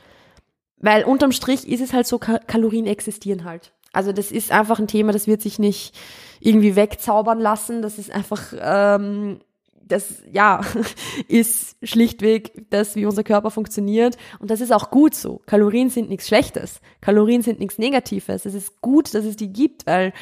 Weil 0.78 1.04
unterm 1.04 1.31
Strich 1.31 1.68
ist 1.68 1.81
es 1.81 1.94
halt 1.94 2.07
so, 2.07 2.19
Kalorien 2.19 2.86
existieren 2.86 3.44
halt. 3.44 3.74
Also 3.92 4.12
das 4.13 4.31
ist 4.31 4.52
einfach 4.52 4.80
ein 4.80 4.88
Thema, 4.88 5.12
das 5.12 5.28
wird 5.28 5.42
sich 5.42 5.57
nicht 5.57 5.98
irgendwie 6.39 6.75
wegzaubern 6.75 7.39
lassen. 7.39 7.81
Das 7.81 7.97
ist 7.97 8.12
einfach, 8.12 8.53
ähm, 8.59 9.39
das 9.81 10.24
ja, 10.31 10.62
ist 11.27 11.77
schlichtweg 11.83 12.69
das, 12.69 12.95
wie 12.95 13.06
unser 13.06 13.24
Körper 13.24 13.51
funktioniert. 13.51 14.18
Und 14.39 14.51
das 14.51 14.62
ist 14.62 14.71
auch 14.71 14.91
gut 14.91 15.15
so. 15.15 15.41
Kalorien 15.45 15.89
sind 15.89 16.09
nichts 16.09 16.27
Schlechtes. 16.27 16.81
Kalorien 17.01 17.41
sind 17.41 17.59
nichts 17.59 17.77
Negatives. 17.77 18.45
Es 18.45 18.53
ist 18.53 18.81
gut, 18.81 19.13
dass 19.13 19.25
es 19.25 19.36
die 19.36 19.51
gibt, 19.51 19.86
weil 19.86 20.13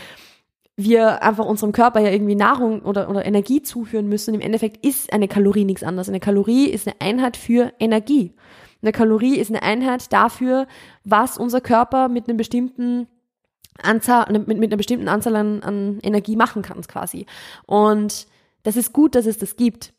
wir 0.77 1.23
einfach 1.23 1.45
unserem 1.45 1.71
Körper 1.71 1.99
ja 1.99 2.11
irgendwie 2.11 2.35
Nahrung 2.35 2.83
oder, 2.83 3.09
oder 3.09 3.25
Energie 3.25 3.63
zuführen 3.63 4.07
müssen. 4.07 4.35
Im 4.35 4.41
Endeffekt 4.41 4.85
ist 4.85 5.11
eine 5.11 5.27
Kalorie 5.27 5.65
nichts 5.65 5.83
anderes. 5.83 6.07
Eine 6.07 6.19
Kalorie 6.19 6.67
ist 6.67 6.87
eine 6.87 7.01
Einheit 7.01 7.35
für 7.35 7.73
Energie. 7.79 8.33
Eine 8.83 8.91
Kalorie 8.91 9.37
ist 9.37 9.49
eine 9.49 9.63
Einheit 9.63 10.13
dafür, 10.13 10.67
was 11.03 11.39
unser 11.39 11.61
Körper 11.61 12.09
mit 12.09 12.29
einem 12.29 12.37
bestimmten 12.37 13.07
Anzahl, 13.81 14.31
mit, 14.31 14.47
mit 14.47 14.69
einer 14.69 14.77
bestimmten 14.77 15.07
Anzahl 15.07 15.35
an, 15.35 15.63
an 15.63 15.99
Energie 16.01 16.35
machen 16.35 16.61
kann, 16.61 16.81
quasi. 16.81 17.25
Und 17.65 18.27
das 18.63 18.75
ist 18.75 18.93
gut, 18.93 19.15
dass 19.15 19.25
es 19.25 19.37
das 19.37 19.55
gibt. 19.55 19.93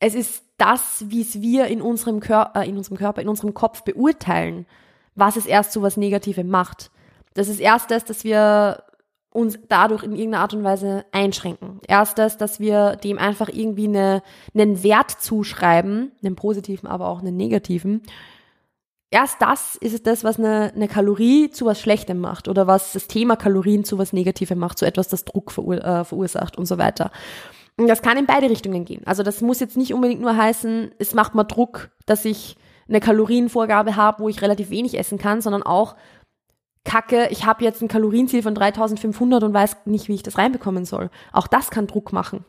Es 0.00 0.14
ist 0.14 0.44
das, 0.56 1.04
wie 1.08 1.22
es 1.22 1.40
wir 1.40 1.66
in 1.66 1.80
unserem 1.80 2.20
Körper, 2.20 2.60
äh, 2.60 2.68
in 2.68 2.76
unserem 2.76 2.96
Körper, 2.96 3.22
in 3.22 3.28
unserem 3.28 3.54
Kopf 3.54 3.82
beurteilen, 3.82 4.66
was 5.14 5.36
es 5.36 5.46
erst 5.46 5.72
so 5.72 5.82
was 5.82 5.96
Negatives 5.96 6.44
macht. 6.44 6.90
Das 7.34 7.48
ist 7.48 7.60
erst 7.60 7.90
das, 7.90 8.04
dass 8.04 8.24
wir 8.24 8.82
uns 9.30 9.58
dadurch 9.68 10.02
in 10.02 10.12
irgendeiner 10.12 10.42
Art 10.42 10.54
und 10.54 10.64
Weise 10.64 11.06
einschränken. 11.12 11.80
Erst 11.88 12.18
das, 12.18 12.36
dass 12.36 12.60
wir 12.60 12.96
dem 12.96 13.18
einfach 13.18 13.48
irgendwie 13.48 13.88
eine, 13.88 14.22
einen 14.54 14.82
Wert 14.82 15.10
zuschreiben, 15.10 16.12
einen 16.22 16.36
positiven, 16.36 16.88
aber 16.88 17.08
auch 17.08 17.20
einen 17.20 17.36
negativen, 17.36 18.02
erst 19.12 19.40
das 19.40 19.76
ist 19.76 19.94
es 19.94 20.02
das, 20.02 20.24
was 20.24 20.38
eine, 20.38 20.72
eine 20.74 20.88
Kalorie 20.88 21.50
zu 21.50 21.66
was 21.66 21.80
Schlechtem 21.80 22.18
macht 22.18 22.48
oder 22.48 22.66
was 22.66 22.92
das 22.92 23.06
Thema 23.06 23.36
Kalorien 23.36 23.84
zu 23.84 23.98
was 23.98 24.12
Negativem 24.12 24.58
macht, 24.58 24.78
zu 24.78 24.86
etwas, 24.86 25.08
das 25.08 25.24
Druck 25.24 25.52
verur 25.52 25.84
äh, 25.84 26.04
verursacht 26.04 26.58
und 26.58 26.66
so 26.66 26.78
weiter. 26.78 27.12
Und 27.76 27.88
das 27.88 28.02
kann 28.02 28.18
in 28.18 28.26
beide 28.26 28.50
Richtungen 28.50 28.84
gehen. 28.84 29.02
Also 29.06 29.22
das 29.22 29.40
muss 29.40 29.60
jetzt 29.60 29.76
nicht 29.76 29.94
unbedingt 29.94 30.20
nur 30.20 30.36
heißen, 30.36 30.92
es 30.98 31.14
macht 31.14 31.34
mal 31.34 31.44
Druck, 31.44 31.90
dass 32.06 32.24
ich 32.24 32.56
eine 32.88 33.00
Kalorienvorgabe 33.00 33.96
habe, 33.96 34.22
wo 34.22 34.28
ich 34.28 34.42
relativ 34.42 34.70
wenig 34.70 34.98
essen 34.98 35.18
kann, 35.18 35.40
sondern 35.40 35.62
auch 35.62 35.94
Kacke, 36.84 37.28
ich 37.30 37.46
habe 37.46 37.64
jetzt 37.64 37.80
ein 37.80 37.88
Kalorienziel 37.88 38.42
von 38.42 38.54
3500 38.54 39.44
und 39.44 39.54
weiß 39.54 39.76
nicht, 39.84 40.08
wie 40.08 40.14
ich 40.14 40.22
das 40.22 40.36
reinbekommen 40.36 40.84
soll. 40.84 41.10
Auch 41.32 41.46
das 41.46 41.70
kann 41.70 41.86
Druck 41.86 42.12
machen. 42.12 42.44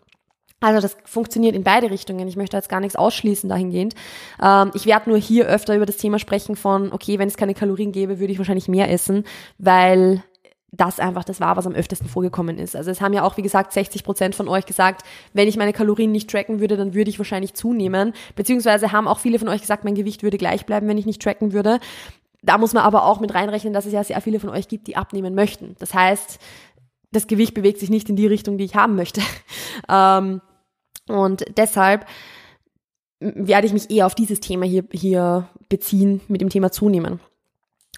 Also 0.64 0.80
das 0.80 0.96
funktioniert 1.04 1.56
in 1.56 1.64
beide 1.64 1.92
Richtungen. 1.92 2.26
Ich 2.28 2.38
möchte 2.38 2.56
jetzt 2.56 2.70
gar 2.70 2.80
nichts 2.80 2.96
ausschließen 2.96 3.50
dahingehend. 3.50 3.96
Ähm, 4.42 4.72
ich 4.74 4.86
werde 4.86 5.10
nur 5.10 5.20
hier 5.20 5.46
öfter 5.46 5.76
über 5.76 5.86
das 5.86 5.98
Thema 5.98 6.20
sprechen 6.20 6.56
von, 6.56 6.94
okay, 6.94 7.20
wenn 7.20 7.28
es 7.28 7.36
keine 7.36 7.54
Kalorien 7.54 7.92
gäbe, 7.92 8.20
würde 8.20 8.32
ich 8.32 8.38
wahrscheinlich 8.38 8.70
mehr 8.70 8.90
essen, 8.90 9.26
weil 9.58 10.24
das 10.72 11.00
einfach 11.00 11.26
das 11.26 11.42
war, 11.42 11.58
was 11.58 11.68
am 11.68 11.74
öftesten 11.74 12.08
vorgekommen 12.08 12.58
ist. 12.58 12.78
Also 12.78 12.92
es 12.92 13.02
haben 13.02 13.14
ja 13.14 13.24
auch, 13.24 13.36
wie 13.36 13.42
gesagt, 13.42 13.74
60 13.74 14.06
Prozent 14.06 14.36
von 14.36 14.48
euch 14.48 14.66
gesagt, 14.66 15.06
wenn 15.34 15.50
ich 15.50 15.58
meine 15.58 15.74
Kalorien 15.74 16.14
nicht 16.14 16.30
tracken 16.30 16.62
würde, 16.62 16.78
dann 16.78 16.94
würde 16.94 17.10
ich 17.10 17.20
wahrscheinlich 17.20 17.54
zunehmen. 17.54 18.14
Beziehungsweise 18.36 18.94
haben 18.94 19.08
auch 19.08 19.20
viele 19.20 19.40
von 19.40 19.50
euch 19.50 19.62
gesagt, 19.62 19.84
mein 19.84 19.96
Gewicht 19.96 20.24
würde 20.24 20.38
gleich 20.38 20.66
bleiben, 20.66 20.88
wenn 20.88 20.98
ich 20.98 21.06
nicht 21.06 21.22
tracken 21.22 21.52
würde. 21.52 21.80
Da 22.42 22.58
muss 22.58 22.74
man 22.74 22.84
aber 22.84 23.06
auch 23.06 23.20
mit 23.20 23.34
reinrechnen, 23.34 23.74
dass 23.74 23.86
es 23.86 23.94
ja 23.94 24.04
sehr 24.04 24.22
viele 24.22 24.40
von 24.40 24.50
euch 24.50 24.70
gibt, 24.70 24.88
die 24.88 24.96
abnehmen 24.96 25.36
möchten. 25.36 25.76
Das 25.80 25.94
heißt, 25.94 26.40
das 27.12 27.28
Gewicht 27.28 27.54
bewegt 27.54 27.80
sich 27.80 27.90
nicht 27.90 28.10
in 28.10 28.16
die 28.16 28.28
Richtung, 28.28 28.58
die 28.58 28.66
ich 28.66 28.76
haben 28.76 28.96
möchte. 28.96 29.22
Ähm, 29.90 30.40
und 31.08 31.46
deshalb 31.58 32.06
werde 33.20 33.68
ich 33.68 33.74
mich 33.74 33.90
eher 33.90 34.06
auf 34.06 34.16
dieses 34.16 34.40
Thema 34.40 34.66
hier, 34.66 34.84
hier 34.92 35.48
beziehen, 35.70 36.22
mit 36.28 36.42
dem 36.42 36.50
Thema 36.50 36.72
zunehmen. 36.72 37.20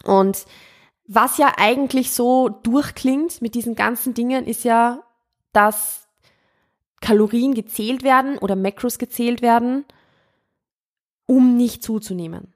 Und 0.04 0.46
was 1.08 1.38
ja 1.38 1.54
eigentlich 1.58 2.12
so 2.12 2.50
durchklingt 2.50 3.42
mit 3.42 3.56
diesen 3.56 3.76
ganzen 3.76 4.14
Dingen, 4.14 4.46
ist 4.46 4.64
ja, 4.64 5.04
dass 5.52 6.08
Kalorien 7.02 7.54
gezählt 7.54 8.04
werden 8.04 8.38
oder 8.38 8.56
Macros 8.56 8.98
gezählt 8.98 9.42
werden, 9.42 9.86
um 11.28 11.58
nicht 11.58 11.84
zuzunehmen. 11.84 12.54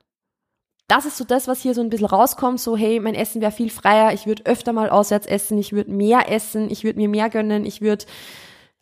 Das 0.87 1.05
ist 1.05 1.17
so 1.17 1.23
das, 1.23 1.47
was 1.47 1.61
hier 1.61 1.75
so 1.75 1.81
ein 1.81 1.89
bisschen 1.91 2.07
rauskommt, 2.07 2.59
so 2.59 2.75
hey, 2.75 2.99
mein 2.99 3.13
Essen 3.13 3.41
wäre 3.41 3.51
viel 3.51 3.69
freier, 3.69 4.11
ich 4.11 4.25
würde 4.25 4.47
öfter 4.47 4.73
mal 4.73 4.89
auswärts 4.89 5.27
essen, 5.27 5.59
ich 5.59 5.71
würde 5.71 5.91
mehr 5.91 6.31
essen, 6.31 6.71
ich 6.71 6.83
würde 6.83 6.97
mir 6.97 7.09
mehr 7.09 7.29
gönnen, 7.29 7.63
ich 7.63 7.81
würde 7.81 8.05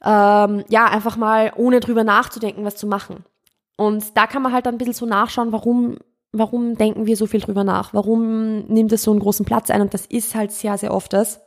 ähm, 0.04 0.64
ja, 0.70 0.86
einfach 0.86 1.18
mal 1.18 1.54
ohne 1.56 1.80
drüber 1.80 2.04
nachzudenken, 2.04 2.66
was 2.66 2.76
zu 2.76 2.88
machen. 2.88 3.24
Und 3.76 4.18
da 4.18 4.28
kann 4.28 4.42
man 4.42 4.54
halt 4.54 4.66
dann 4.66 4.76
ein 4.76 4.78
bisschen 4.78 4.94
so 4.94 5.06
nachschauen, 5.06 5.52
warum, 5.52 5.98
warum 6.32 6.76
denken 6.76 7.06
wir 7.06 7.16
so 7.16 7.28
viel 7.28 7.40
drüber 7.40 7.64
nach? 7.64 7.94
Warum 7.94 8.66
nimmt 8.66 8.92
es 8.92 9.04
so 9.04 9.12
einen 9.12 9.20
großen 9.20 9.46
Platz 9.46 9.70
ein? 9.70 9.82
Und 9.82 9.94
das 9.94 10.06
ist 10.06 10.36
halt 10.36 10.52
sehr, 10.52 10.78
sehr 10.78 10.94
oft 10.94 11.14
das. 11.14 11.42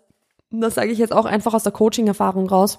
Und 0.53 0.61
das 0.61 0.75
sage 0.75 0.91
ich 0.91 0.99
jetzt 0.99 1.13
auch 1.13 1.27
einfach 1.27 1.55
aus 1.55 1.63
der 1.63 1.73
Coaching-Erfahrung 1.73 2.49
raus, 2.49 2.79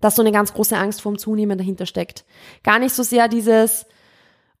dass 0.00 0.16
so 0.16 0.22
eine 0.22 0.32
ganz 0.32 0.52
große 0.52 0.76
Angst 0.76 1.00
vorm 1.00 1.18
Zunehmen 1.18 1.58
dahinter 1.58 1.86
steckt. 1.86 2.24
Gar 2.62 2.78
nicht 2.78 2.94
so 2.94 3.02
sehr 3.02 3.28
dieses, 3.28 3.86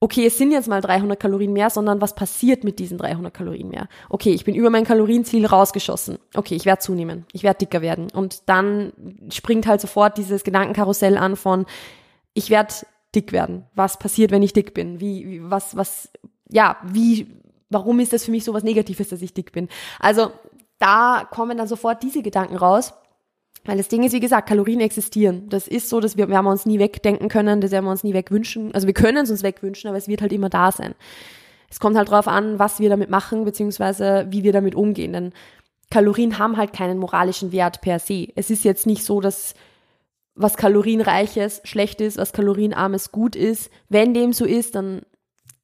okay, 0.02 0.26
es 0.26 0.36
sind 0.36 0.50
jetzt 0.50 0.66
mal 0.66 0.80
300 0.80 1.18
Kalorien 1.18 1.52
mehr, 1.52 1.70
sondern 1.70 2.00
was 2.00 2.16
passiert 2.16 2.64
mit 2.64 2.80
diesen 2.80 2.98
300 2.98 3.32
Kalorien 3.32 3.68
mehr? 3.68 3.86
Okay, 4.08 4.32
ich 4.32 4.44
bin 4.44 4.56
über 4.56 4.68
mein 4.68 4.84
Kalorienziel 4.84 5.46
rausgeschossen. 5.46 6.18
Okay, 6.34 6.56
ich 6.56 6.66
werde 6.66 6.80
zunehmen, 6.80 7.24
ich 7.32 7.44
werde 7.44 7.58
dicker 7.58 7.82
werden. 7.82 8.10
Und 8.10 8.48
dann 8.48 8.92
springt 9.30 9.68
halt 9.68 9.80
sofort 9.80 10.18
dieses 10.18 10.42
Gedankenkarussell 10.42 11.16
an 11.16 11.36
von, 11.36 11.66
ich 12.34 12.50
werde 12.50 12.74
dick 13.14 13.30
werden. 13.30 13.66
Was 13.76 13.96
passiert, 13.96 14.32
wenn 14.32 14.42
ich 14.42 14.52
dick 14.52 14.74
bin? 14.74 14.98
Wie, 14.98 15.40
was, 15.44 15.76
was, 15.76 16.10
ja, 16.48 16.78
wie, 16.82 17.28
warum 17.70 18.00
ist 18.00 18.12
das 18.12 18.24
für 18.24 18.32
mich 18.32 18.42
so 18.42 18.54
was 18.54 18.64
Negatives, 18.64 19.10
dass 19.10 19.22
ich 19.22 19.34
dick 19.34 19.52
bin? 19.52 19.68
Also 20.00 20.32
da 20.80 21.28
kommen 21.30 21.58
dann 21.58 21.68
sofort 21.68 22.02
diese 22.02 22.22
Gedanken 22.22 22.56
raus. 22.56 22.92
Weil 23.64 23.76
das 23.76 23.88
Ding 23.88 24.02
ist, 24.02 24.12
wie 24.12 24.20
gesagt, 24.20 24.48
Kalorien 24.48 24.80
existieren. 24.80 25.48
Das 25.48 25.68
ist 25.68 25.88
so, 25.88 26.00
dass 26.00 26.16
wir, 26.16 26.28
wir 26.28 26.36
haben 26.36 26.46
uns 26.46 26.66
nie 26.66 26.78
wegdenken 26.78 27.28
können, 27.28 27.60
das 27.60 27.70
werden 27.70 27.84
wir 27.84 27.92
uns 27.92 28.02
nie 28.02 28.14
wegwünschen. 28.14 28.74
Also 28.74 28.86
wir 28.86 28.94
können 28.94 29.24
es 29.24 29.30
uns 29.30 29.42
wegwünschen, 29.42 29.88
aber 29.88 29.98
es 29.98 30.08
wird 30.08 30.20
halt 30.20 30.32
immer 30.32 30.48
da 30.48 30.72
sein. 30.72 30.94
Es 31.70 31.78
kommt 31.78 31.96
halt 31.96 32.10
drauf 32.10 32.28
an, 32.28 32.58
was 32.58 32.80
wir 32.80 32.90
damit 32.90 33.08
machen, 33.08 33.44
beziehungsweise 33.44 34.26
wie 34.30 34.42
wir 34.42 34.52
damit 34.52 34.74
umgehen. 34.74 35.12
Denn 35.12 35.32
Kalorien 35.90 36.38
haben 36.38 36.56
halt 36.56 36.72
keinen 36.72 36.98
moralischen 36.98 37.52
Wert 37.52 37.80
per 37.80 37.98
se. 37.98 38.28
Es 38.34 38.50
ist 38.50 38.64
jetzt 38.64 38.86
nicht 38.86 39.04
so, 39.04 39.20
dass 39.20 39.54
was 40.34 40.56
kalorienreiches 40.56 41.60
schlecht 41.64 42.00
ist, 42.00 42.16
was 42.16 42.32
kalorienarmes 42.32 43.12
gut 43.12 43.36
ist. 43.36 43.70
Wenn 43.88 44.14
dem 44.14 44.32
so 44.32 44.44
ist, 44.44 44.74
dann 44.74 45.02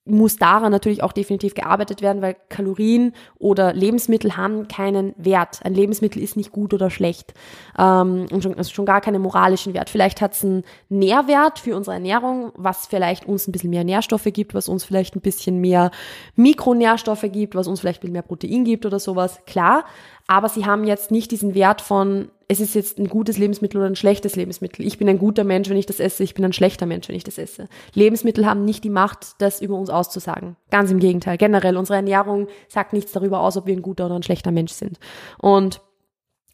muss 0.08 0.36
daran 0.36 0.72
natürlich 0.72 1.02
auch 1.02 1.12
definitiv 1.12 1.54
gearbeitet 1.54 2.02
werden, 2.02 2.22
weil 2.22 2.36
Kalorien 2.48 3.12
oder 3.38 3.72
Lebensmittel 3.72 4.36
haben 4.36 4.68
keinen 4.68 5.14
Wert. 5.16 5.60
Ein 5.62 5.74
Lebensmittel 5.74 6.22
ist 6.22 6.36
nicht 6.36 6.52
gut 6.52 6.74
oder 6.74 6.90
schlecht 6.90 7.34
ähm, 7.78 8.26
und 8.30 8.42
schon, 8.42 8.54
also 8.54 8.70
schon 8.70 8.86
gar 8.86 9.00
keinen 9.00 9.22
moralischen 9.22 9.74
Wert. 9.74 9.90
Vielleicht 9.90 10.20
hat 10.20 10.34
es 10.34 10.44
einen 10.44 10.64
Nährwert 10.88 11.58
für 11.58 11.76
unsere 11.76 11.94
Ernährung, 11.94 12.52
was 12.56 12.86
vielleicht 12.86 13.26
uns 13.26 13.46
ein 13.46 13.52
bisschen 13.52 13.70
mehr 13.70 13.84
Nährstoffe 13.84 14.28
gibt, 14.32 14.54
was 14.54 14.68
uns 14.68 14.84
vielleicht 14.84 15.16
ein 15.16 15.20
bisschen 15.20 15.60
mehr 15.60 15.90
Mikronährstoffe 16.36 17.26
gibt, 17.30 17.54
was 17.54 17.68
uns 17.68 17.80
vielleicht 17.80 17.98
ein 17.98 18.02
bisschen 18.02 18.12
mehr 18.12 18.22
Protein 18.22 18.64
gibt 18.64 18.86
oder 18.86 18.98
sowas. 18.98 19.40
Klar, 19.46 19.84
aber 20.26 20.48
sie 20.48 20.66
haben 20.66 20.84
jetzt 20.84 21.10
nicht 21.10 21.30
diesen 21.30 21.54
Wert 21.54 21.80
von 21.80 22.28
es 22.50 22.60
ist 22.60 22.74
jetzt 22.74 22.98
ein 22.98 23.08
gutes 23.08 23.36
Lebensmittel 23.36 23.78
oder 23.78 23.90
ein 23.90 23.96
schlechtes 23.96 24.34
Lebensmittel. 24.34 24.86
Ich 24.86 24.96
bin 24.96 25.06
ein 25.06 25.18
guter 25.18 25.44
Mensch, 25.44 25.68
wenn 25.68 25.76
ich 25.76 25.84
das 25.84 26.00
esse. 26.00 26.24
Ich 26.24 26.32
bin 26.32 26.46
ein 26.46 26.54
schlechter 26.54 26.86
Mensch, 26.86 27.06
wenn 27.08 27.14
ich 27.14 27.24
das 27.24 27.36
esse. 27.36 27.68
Lebensmittel 27.92 28.46
haben 28.46 28.64
nicht 28.64 28.84
die 28.84 28.90
Macht, 28.90 29.40
das 29.42 29.60
über 29.60 29.76
uns 29.76 29.90
auszusagen. 29.90 30.56
Ganz 30.70 30.90
im 30.90 30.98
Gegenteil. 30.98 31.36
Generell, 31.36 31.76
unsere 31.76 31.96
Ernährung 31.96 32.48
sagt 32.66 32.94
nichts 32.94 33.12
darüber 33.12 33.40
aus, 33.40 33.58
ob 33.58 33.66
wir 33.66 33.76
ein 33.76 33.82
guter 33.82 34.06
oder 34.06 34.16
ein 34.16 34.22
schlechter 34.22 34.50
Mensch 34.50 34.72
sind. 34.72 34.98
Und 35.36 35.82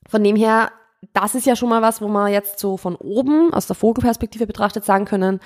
von 0.08 0.24
dem 0.24 0.34
her, 0.34 0.72
das 1.12 1.36
ist 1.36 1.46
ja 1.46 1.54
schon 1.54 1.68
mal 1.68 1.80
was, 1.80 2.02
wo 2.02 2.08
man 2.08 2.32
jetzt 2.32 2.58
so 2.58 2.76
von 2.76 2.96
oben, 2.96 3.54
aus 3.54 3.68
der 3.68 3.76
Vogelperspektive 3.76 4.48
betrachtet, 4.48 4.84
sagen 4.84 5.04
können, 5.04 5.38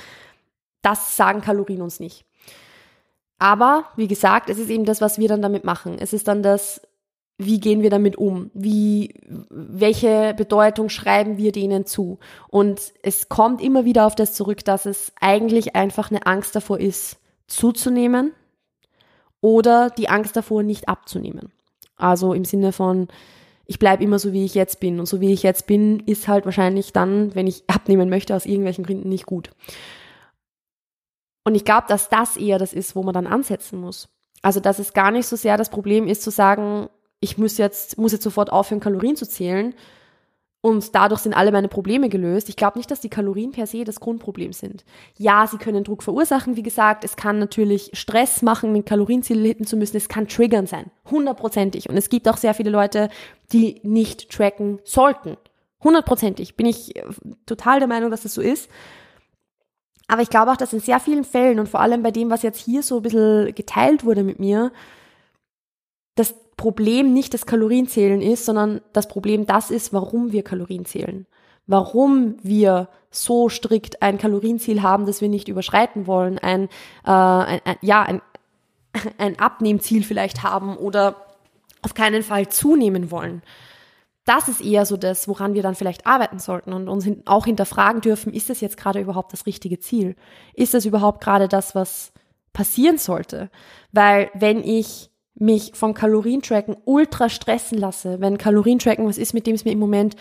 das 0.80 1.14
sagen 1.14 1.42
Kalorien 1.42 1.82
uns 1.82 2.00
nicht. 2.00 2.24
Aber, 3.38 3.84
wie 3.96 4.08
gesagt, 4.08 4.48
es 4.48 4.58
ist 4.58 4.70
eben 4.70 4.86
das, 4.86 5.02
was 5.02 5.18
wir 5.18 5.28
dann 5.28 5.42
damit 5.42 5.64
machen. 5.64 5.96
Es 5.98 6.14
ist 6.14 6.26
dann 6.26 6.42
das, 6.42 6.80
wie 7.38 7.60
gehen 7.60 7.82
wir 7.82 7.90
damit 7.90 8.16
um? 8.16 8.50
Wie, 8.52 9.14
welche 9.48 10.34
Bedeutung 10.36 10.88
schreiben 10.88 11.38
wir 11.38 11.52
denen 11.52 11.86
zu? 11.86 12.18
Und 12.48 12.92
es 13.02 13.28
kommt 13.28 13.62
immer 13.62 13.84
wieder 13.84 14.06
auf 14.06 14.16
das 14.16 14.34
zurück, 14.34 14.64
dass 14.64 14.86
es 14.86 15.12
eigentlich 15.20 15.76
einfach 15.76 16.10
eine 16.10 16.26
Angst 16.26 16.56
davor 16.56 16.80
ist, 16.80 17.18
zuzunehmen 17.46 18.32
oder 19.40 19.88
die 19.90 20.08
Angst 20.08 20.36
davor, 20.36 20.64
nicht 20.64 20.88
abzunehmen. 20.88 21.52
Also 21.96 22.34
im 22.34 22.44
Sinne 22.44 22.72
von, 22.72 23.06
ich 23.66 23.78
bleibe 23.78 24.02
immer 24.02 24.18
so, 24.18 24.32
wie 24.32 24.44
ich 24.44 24.54
jetzt 24.54 24.80
bin. 24.80 24.98
Und 24.98 25.06
so 25.06 25.20
wie 25.20 25.32
ich 25.32 25.44
jetzt 25.44 25.68
bin, 25.68 26.00
ist 26.00 26.26
halt 26.26 26.44
wahrscheinlich 26.44 26.92
dann, 26.92 27.34
wenn 27.36 27.46
ich 27.46 27.64
abnehmen 27.68 28.08
möchte, 28.08 28.34
aus 28.34 28.46
irgendwelchen 28.46 28.84
Gründen 28.84 29.08
nicht 29.08 29.26
gut. 29.26 29.50
Und 31.44 31.54
ich 31.54 31.64
glaube, 31.64 31.86
dass 31.88 32.08
das 32.08 32.36
eher 32.36 32.58
das 32.58 32.72
ist, 32.72 32.96
wo 32.96 33.04
man 33.04 33.14
dann 33.14 33.28
ansetzen 33.28 33.80
muss. 33.80 34.08
Also, 34.42 34.60
dass 34.60 34.78
es 34.78 34.92
gar 34.92 35.10
nicht 35.10 35.26
so 35.26 35.36
sehr 35.36 35.56
das 35.56 35.70
Problem 35.70 36.06
ist, 36.08 36.22
zu 36.22 36.30
sagen, 36.30 36.88
ich 37.20 37.38
muss 37.38 37.58
jetzt, 37.58 37.98
muss 37.98 38.12
jetzt 38.12 38.24
sofort 38.24 38.52
aufhören, 38.52 38.80
Kalorien 38.80 39.16
zu 39.16 39.28
zählen 39.28 39.74
und 40.60 40.94
dadurch 40.94 41.20
sind 41.20 41.34
alle 41.34 41.52
meine 41.52 41.68
Probleme 41.68 42.08
gelöst. 42.08 42.48
Ich 42.48 42.56
glaube 42.56 42.78
nicht, 42.78 42.90
dass 42.90 43.00
die 43.00 43.08
Kalorien 43.08 43.52
per 43.52 43.66
se 43.66 43.84
das 43.84 44.00
Grundproblem 44.00 44.52
sind. 44.52 44.84
Ja, 45.16 45.46
sie 45.46 45.56
können 45.56 45.84
Druck 45.84 46.02
verursachen, 46.02 46.56
wie 46.56 46.64
gesagt. 46.64 47.04
Es 47.04 47.14
kann 47.16 47.38
natürlich 47.38 47.90
Stress 47.92 48.42
machen, 48.42 48.74
ein 48.74 48.84
Kalorienziel 48.84 49.40
hitten 49.44 49.66
zu 49.66 49.76
müssen. 49.76 49.96
Es 49.96 50.08
kann 50.08 50.26
triggern 50.26 50.66
sein. 50.66 50.90
Hundertprozentig. 51.08 51.88
Und 51.88 51.96
es 51.96 52.08
gibt 52.08 52.28
auch 52.28 52.36
sehr 52.36 52.54
viele 52.54 52.70
Leute, 52.70 53.08
die 53.52 53.80
nicht 53.84 54.30
tracken 54.30 54.80
sollten. 54.82 55.36
Hundertprozentig. 55.82 56.56
Bin 56.56 56.66
ich 56.66 56.96
äh, 56.96 57.04
total 57.46 57.78
der 57.78 57.88
Meinung, 57.88 58.10
dass 58.10 58.22
das 58.22 58.34
so 58.34 58.42
ist. 58.42 58.68
Aber 60.08 60.22
ich 60.22 60.30
glaube 60.30 60.50
auch, 60.50 60.56
dass 60.56 60.72
in 60.72 60.80
sehr 60.80 60.98
vielen 60.98 61.22
Fällen 61.22 61.60
und 61.60 61.68
vor 61.68 61.80
allem 61.80 62.02
bei 62.02 62.10
dem, 62.10 62.30
was 62.30 62.42
jetzt 62.42 62.58
hier 62.58 62.82
so 62.82 62.96
ein 62.96 63.02
bisschen 63.02 63.54
geteilt 63.54 64.04
wurde 64.04 64.24
mit 64.24 64.40
mir, 64.40 64.72
das 66.16 66.34
Problem 66.58 67.14
nicht 67.14 67.32
das 67.32 67.46
Kalorienzählen 67.46 68.20
ist, 68.20 68.44
sondern 68.44 68.82
das 68.92 69.08
Problem 69.08 69.46
das 69.46 69.70
ist, 69.70 69.94
warum 69.94 70.32
wir 70.32 70.42
Kalorien 70.42 70.84
zählen. 70.84 71.26
Warum 71.68 72.36
wir 72.42 72.88
so 73.10 73.48
strikt 73.48 74.02
ein 74.02 74.18
Kalorienziel 74.18 74.82
haben, 74.82 75.06
das 75.06 75.20
wir 75.20 75.28
nicht 75.28 75.48
überschreiten 75.48 76.06
wollen, 76.06 76.38
ein, 76.38 76.64
äh, 77.06 77.10
ein, 77.10 77.60
ein 77.64 77.76
ja, 77.80 78.02
ein, 78.02 78.20
ein 79.18 79.38
Abnehmziel 79.38 80.02
vielleicht 80.02 80.42
haben 80.42 80.76
oder 80.76 81.26
auf 81.82 81.94
keinen 81.94 82.24
Fall 82.24 82.48
zunehmen 82.48 83.12
wollen. 83.12 83.42
Das 84.24 84.48
ist 84.48 84.60
eher 84.60 84.84
so 84.84 84.96
das, 84.96 85.28
woran 85.28 85.54
wir 85.54 85.62
dann 85.62 85.76
vielleicht 85.76 86.08
arbeiten 86.08 86.40
sollten 86.40 86.72
und 86.72 86.88
uns 86.88 87.08
auch 87.26 87.46
hinterfragen 87.46 88.00
dürfen, 88.00 88.34
ist 88.34 88.50
das 88.50 88.60
jetzt 88.60 88.76
gerade 88.76 89.00
überhaupt 89.00 89.32
das 89.32 89.46
richtige 89.46 89.78
Ziel? 89.78 90.16
Ist 90.54 90.74
das 90.74 90.84
überhaupt 90.86 91.22
gerade 91.22 91.46
das, 91.46 91.76
was 91.76 92.12
passieren 92.52 92.98
sollte? 92.98 93.48
Weil 93.92 94.28
wenn 94.34 94.64
ich 94.64 95.10
mich 95.38 95.72
vom 95.74 95.94
Kalorientracken 95.94 96.76
ultra 96.84 97.28
stressen 97.28 97.78
lasse, 97.78 98.20
wenn 98.20 98.38
Kalorientracken 98.38 99.06
was 99.06 99.18
ist, 99.18 99.34
mit 99.34 99.46
dem 99.46 99.54
es 99.54 99.64
mir 99.64 99.72
im 99.72 99.78
Moment 99.78 100.16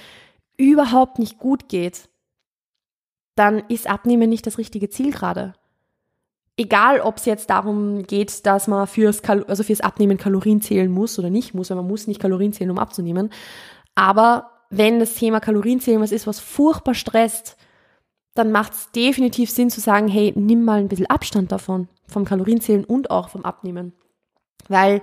überhaupt 0.57 1.19
nicht 1.19 1.37
gut 1.37 1.69
geht, 1.69 2.09
dann 3.35 3.63
ist 3.67 3.87
Abnehmen 3.87 4.29
nicht 4.29 4.45
das 4.47 4.57
richtige 4.57 4.89
Ziel 4.89 5.11
gerade. 5.11 5.53
Egal, 6.59 7.01
ob 7.01 7.17
es 7.17 7.25
jetzt 7.25 7.51
darum 7.51 8.03
geht, 8.03 8.45
dass 8.47 8.67
man 8.67 8.87
fürs, 8.87 9.21
Kal 9.21 9.43
also 9.45 9.61
fürs 9.61 9.81
Abnehmen 9.81 10.17
Kalorien 10.17 10.61
zählen 10.61 10.91
muss 10.91 11.19
oder 11.19 11.29
nicht 11.29 11.53
muss, 11.53 11.69
weil 11.69 11.77
man 11.77 11.87
muss 11.87 12.07
nicht 12.07 12.19
Kalorien 12.19 12.51
zählen, 12.51 12.71
um 12.71 12.79
abzunehmen. 12.79 13.29
Aber 13.93 14.49
wenn 14.71 14.99
das 14.99 15.13
Thema 15.13 15.39
Kalorienzählen 15.39 16.01
was 16.01 16.11
ist, 16.11 16.25
was 16.25 16.39
furchtbar 16.39 16.95
stresst, 16.95 17.57
dann 18.33 18.51
macht 18.51 18.73
es 18.73 18.91
definitiv 18.91 19.49
Sinn 19.51 19.69
zu 19.69 19.81
sagen, 19.81 20.07
hey, 20.07 20.33
nimm 20.35 20.63
mal 20.63 20.79
ein 20.79 20.87
bisschen 20.87 21.07
Abstand 21.07 21.51
davon, 21.51 21.87
vom 22.07 22.25
Kalorienzählen 22.25 22.85
und 22.85 23.11
auch 23.11 23.29
vom 23.29 23.45
Abnehmen. 23.45 23.93
Weil 24.69 25.01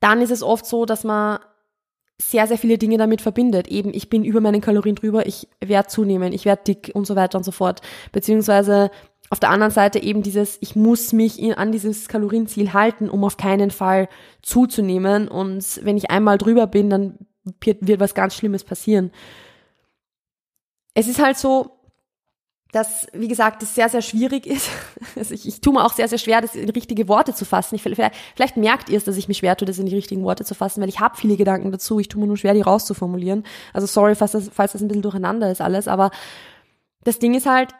dann 0.00 0.20
ist 0.20 0.30
es 0.30 0.42
oft 0.42 0.66
so, 0.66 0.84
dass 0.84 1.04
man 1.04 1.38
sehr, 2.20 2.46
sehr 2.46 2.58
viele 2.58 2.78
Dinge 2.78 2.98
damit 2.98 3.20
verbindet. 3.20 3.68
Eben, 3.68 3.94
ich 3.94 4.10
bin 4.10 4.24
über 4.24 4.40
meinen 4.40 4.60
Kalorien 4.60 4.96
drüber, 4.96 5.26
ich 5.26 5.48
werde 5.60 5.88
zunehmen, 5.88 6.32
ich 6.32 6.44
werde 6.44 6.62
dick 6.66 6.90
und 6.94 7.06
so 7.06 7.14
weiter 7.16 7.38
und 7.38 7.44
so 7.44 7.52
fort. 7.52 7.80
Beziehungsweise 8.12 8.90
auf 9.30 9.40
der 9.40 9.50
anderen 9.50 9.72
Seite 9.72 10.02
eben 10.02 10.22
dieses, 10.22 10.58
ich 10.60 10.74
muss 10.74 11.12
mich 11.12 11.38
in, 11.40 11.54
an 11.54 11.70
dieses 11.70 12.08
Kalorienziel 12.08 12.72
halten, 12.72 13.08
um 13.08 13.24
auf 13.24 13.36
keinen 13.36 13.70
Fall 13.70 14.08
zuzunehmen. 14.42 15.28
Und 15.28 15.80
wenn 15.84 15.96
ich 15.96 16.10
einmal 16.10 16.38
drüber 16.38 16.66
bin, 16.66 16.90
dann 16.90 17.18
wird, 17.60 17.86
wird 17.86 18.00
was 18.00 18.14
ganz 18.14 18.34
Schlimmes 18.34 18.64
passieren. 18.64 19.12
Es 20.94 21.06
ist 21.06 21.22
halt 21.22 21.36
so, 21.36 21.77
dass, 22.72 23.06
wie 23.14 23.28
gesagt, 23.28 23.62
es 23.62 23.74
sehr, 23.74 23.88
sehr 23.88 24.02
schwierig 24.02 24.46
ist. 24.46 24.68
Also 25.16 25.34
ich, 25.34 25.48
ich 25.48 25.60
tue 25.60 25.72
mir 25.72 25.84
auch 25.84 25.92
sehr, 25.92 26.06
sehr 26.06 26.18
schwer, 26.18 26.40
das 26.40 26.54
in 26.54 26.68
richtige 26.68 27.08
Worte 27.08 27.34
zu 27.34 27.44
fassen. 27.44 27.74
Ich, 27.74 27.82
vielleicht, 27.82 28.14
vielleicht 28.36 28.56
merkt 28.56 28.88
ihr 28.88 28.98
es, 28.98 29.04
dass 29.04 29.16
ich 29.16 29.26
mich 29.26 29.38
schwer 29.38 29.56
tue, 29.56 29.66
das 29.66 29.78
in 29.78 29.86
die 29.86 29.94
richtigen 29.94 30.22
Worte 30.22 30.44
zu 30.44 30.54
fassen, 30.54 30.80
weil 30.80 30.88
ich 30.88 31.00
habe 31.00 31.16
viele 31.16 31.36
Gedanken 31.36 31.72
dazu. 31.72 31.98
Ich 31.98 32.08
tue 32.08 32.20
mir 32.20 32.26
nur 32.26 32.36
schwer, 32.36 32.54
die 32.54 32.60
rauszuformulieren. 32.60 33.44
Also 33.72 33.86
sorry, 33.86 34.14
falls 34.14 34.32
das, 34.32 34.50
falls 34.52 34.72
das 34.72 34.82
ein 34.82 34.88
bisschen 34.88 35.02
durcheinander 35.02 35.50
ist 35.50 35.60
alles. 35.60 35.88
Aber 35.88 36.10
das 37.04 37.18
Ding 37.18 37.34
ist 37.34 37.46
halt, 37.46 37.70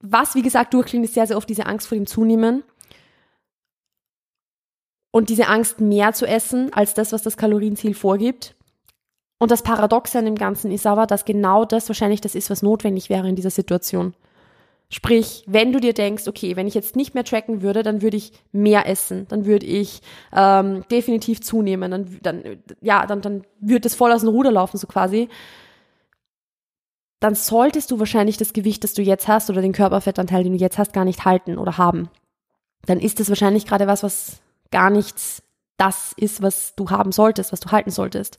was, 0.00 0.34
wie 0.34 0.42
gesagt, 0.42 0.74
durchklingt, 0.74 1.04
ist 1.04 1.14
sehr, 1.14 1.26
sehr 1.26 1.36
oft 1.36 1.48
diese 1.48 1.66
Angst 1.66 1.86
vor 1.86 1.96
dem 1.96 2.06
Zunehmen. 2.06 2.62
Und 5.12 5.28
diese 5.28 5.48
Angst, 5.48 5.80
mehr 5.80 6.12
zu 6.12 6.26
essen 6.26 6.72
als 6.72 6.94
das, 6.94 7.12
was 7.12 7.22
das 7.22 7.36
Kalorienziel 7.36 7.94
vorgibt. 7.94 8.54
Und 9.40 9.50
das 9.50 9.62
Paradoxe 9.62 10.18
an 10.18 10.26
dem 10.26 10.34
Ganzen 10.34 10.70
ist 10.70 10.86
aber, 10.86 11.06
dass 11.06 11.24
genau 11.24 11.64
das 11.64 11.88
wahrscheinlich 11.88 12.20
das 12.20 12.34
ist, 12.34 12.50
was 12.50 12.62
notwendig 12.62 13.08
wäre 13.08 13.26
in 13.26 13.36
dieser 13.36 13.50
Situation. 13.50 14.14
Sprich, 14.90 15.44
wenn 15.46 15.72
du 15.72 15.80
dir 15.80 15.94
denkst, 15.94 16.28
okay, 16.28 16.56
wenn 16.56 16.66
ich 16.66 16.74
jetzt 16.74 16.94
nicht 16.94 17.14
mehr 17.14 17.24
tracken 17.24 17.62
würde, 17.62 17.82
dann 17.82 18.02
würde 18.02 18.18
ich 18.18 18.32
mehr 18.52 18.86
essen, 18.86 19.26
dann 19.28 19.46
würde 19.46 19.64
ich 19.64 20.02
ähm, 20.36 20.84
definitiv 20.90 21.40
zunehmen, 21.40 21.90
dann, 21.90 22.18
dann 22.22 22.42
ja, 22.82 23.06
dann, 23.06 23.22
dann 23.22 23.44
würde 23.60 23.88
es 23.88 23.94
voll 23.94 24.12
aus 24.12 24.20
dem 24.20 24.28
Ruder 24.28 24.52
laufen, 24.52 24.76
so 24.76 24.86
quasi. 24.86 25.28
dann 27.20 27.34
solltest 27.34 27.90
du 27.90 27.98
wahrscheinlich 27.98 28.38
das 28.38 28.52
Gewicht, 28.52 28.82
das 28.82 28.94
du 28.94 29.02
jetzt 29.02 29.28
hast 29.28 29.50
oder 29.50 29.62
den 29.62 29.72
Körperfettanteil, 29.72 30.42
den 30.42 30.54
du 30.54 30.58
jetzt 30.58 30.78
hast, 30.78 30.92
gar 30.92 31.04
nicht 31.04 31.24
halten 31.24 31.58
oder 31.58 31.78
haben. 31.78 32.10
Dann 32.86 32.98
ist 32.98 33.20
das 33.20 33.28
wahrscheinlich 33.28 33.66
gerade 33.66 33.86
was, 33.86 34.02
was 34.02 34.40
gar 34.70 34.90
nichts 34.90 35.42
das 35.76 36.12
ist, 36.16 36.42
was 36.42 36.74
du 36.76 36.90
haben 36.90 37.12
solltest, 37.12 37.52
was 37.52 37.60
du 37.60 37.70
halten 37.70 37.90
solltest. 37.90 38.38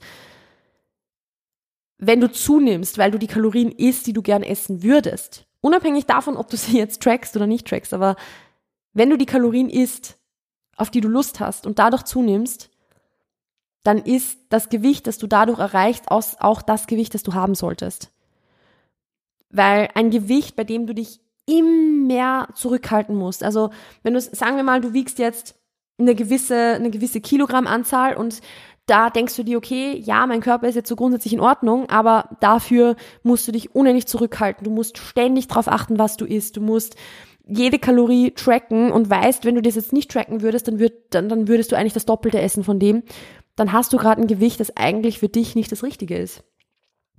Wenn 2.04 2.20
du 2.20 2.32
zunimmst, 2.32 2.98
weil 2.98 3.12
du 3.12 3.18
die 3.18 3.28
Kalorien 3.28 3.70
isst, 3.70 4.08
die 4.08 4.12
du 4.12 4.22
gern 4.22 4.42
essen 4.42 4.82
würdest, 4.82 5.46
unabhängig 5.60 6.04
davon, 6.04 6.36
ob 6.36 6.50
du 6.50 6.56
sie 6.56 6.76
jetzt 6.76 7.00
trackst 7.00 7.36
oder 7.36 7.46
nicht 7.46 7.68
trackst, 7.68 7.94
aber 7.94 8.16
wenn 8.92 9.08
du 9.08 9.16
die 9.16 9.24
Kalorien 9.24 9.70
isst, 9.70 10.18
auf 10.76 10.90
die 10.90 11.00
du 11.00 11.06
Lust 11.06 11.38
hast 11.38 11.64
und 11.64 11.78
dadurch 11.78 12.02
zunimmst, 12.02 12.70
dann 13.84 13.98
ist 13.98 14.36
das 14.48 14.68
Gewicht, 14.68 15.06
das 15.06 15.18
du 15.18 15.28
dadurch 15.28 15.60
erreichst, 15.60 16.10
auch 16.10 16.62
das 16.62 16.88
Gewicht, 16.88 17.14
das 17.14 17.22
du 17.22 17.34
haben 17.34 17.54
solltest. 17.54 18.10
Weil 19.50 19.88
ein 19.94 20.10
Gewicht, 20.10 20.56
bei 20.56 20.64
dem 20.64 20.88
du 20.88 20.94
dich 20.94 21.20
immer 21.46 22.48
zurückhalten 22.54 23.14
musst. 23.14 23.44
Also, 23.44 23.70
wenn 24.02 24.14
du, 24.14 24.20
sagen 24.20 24.56
wir 24.56 24.64
mal, 24.64 24.80
du 24.80 24.92
wiegst 24.92 25.20
jetzt 25.20 25.54
eine 25.98 26.16
gewisse, 26.16 26.74
eine 26.74 26.90
gewisse 26.90 27.20
Kilogrammanzahl 27.20 28.16
und 28.16 28.40
da 28.86 29.10
denkst 29.10 29.36
du 29.36 29.42
dir, 29.42 29.58
okay, 29.58 29.96
ja, 29.96 30.26
mein 30.26 30.40
Körper 30.40 30.68
ist 30.68 30.74
jetzt 30.74 30.88
so 30.88 30.96
grundsätzlich 30.96 31.32
in 31.32 31.40
Ordnung, 31.40 31.88
aber 31.88 32.36
dafür 32.40 32.96
musst 33.22 33.46
du 33.46 33.52
dich 33.52 33.74
unendlich 33.74 34.06
zurückhalten. 34.06 34.64
Du 34.64 34.70
musst 34.70 34.98
ständig 34.98 35.48
darauf 35.48 35.68
achten, 35.68 35.98
was 35.98 36.16
du 36.16 36.24
isst. 36.24 36.56
Du 36.56 36.60
musst 36.60 36.96
jede 37.46 37.78
Kalorie 37.78 38.32
tracken 38.32 38.90
und 38.90 39.08
weißt, 39.08 39.44
wenn 39.44 39.54
du 39.54 39.62
das 39.62 39.76
jetzt 39.76 39.92
nicht 39.92 40.10
tracken 40.10 40.42
würdest, 40.42 40.68
dann, 40.68 40.78
würd, 40.78 40.92
dann, 41.10 41.28
dann 41.28 41.48
würdest 41.48 41.72
du 41.72 41.76
eigentlich 41.76 41.92
das 41.92 42.06
Doppelte 42.06 42.40
essen 42.40 42.64
von 42.64 42.78
dem. 42.78 43.02
Dann 43.56 43.72
hast 43.72 43.92
du 43.92 43.98
gerade 43.98 44.20
ein 44.20 44.26
Gewicht, 44.26 44.60
das 44.60 44.76
eigentlich 44.76 45.18
für 45.18 45.28
dich 45.28 45.54
nicht 45.54 45.70
das 45.70 45.82
Richtige 45.82 46.16
ist 46.16 46.42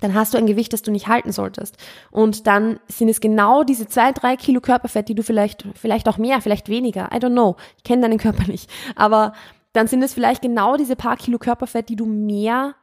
dann 0.04 0.14
hast 0.14 0.34
du 0.34 0.38
ein 0.38 0.46
Gewicht, 0.46 0.74
das 0.74 0.82
du 0.82 0.92
nicht 0.92 1.08
halten 1.08 1.32
solltest. 1.32 1.78
Und 2.12 2.46
dann 2.46 2.80
sind 2.88 3.08
es 3.08 3.22
genau 3.22 3.64
diese 3.64 3.88
zwei, 3.88 4.12
drei 4.12 4.36
Kilo 4.36 4.60
Körperfett, 4.60 5.08
die 5.08 5.16
du 5.16 5.24
vielleicht, 5.24 5.66
vielleicht 5.76 6.10
auch 6.10 6.18
mehr, 6.18 6.42
vielleicht 6.42 6.68
weniger, 6.68 7.10
I 7.14 7.18
don't 7.18 7.32
know. 7.32 7.56
Ich 7.78 7.84
kenne 7.84 8.02
deinen 8.02 8.20
Körper 8.20 8.46
nicht. 8.48 8.70
Aber 8.98 9.32
dann 9.74 9.88
sind 9.88 10.04
es 10.04 10.14
vielleicht 10.14 10.42
genau 10.42 10.78
diese 10.78 10.96
paar 10.96 11.18
Kilo 11.18 11.40
Körperfett, 11.40 11.90
die 11.90 11.96
du 11.96 12.06
mehr, 12.06 12.76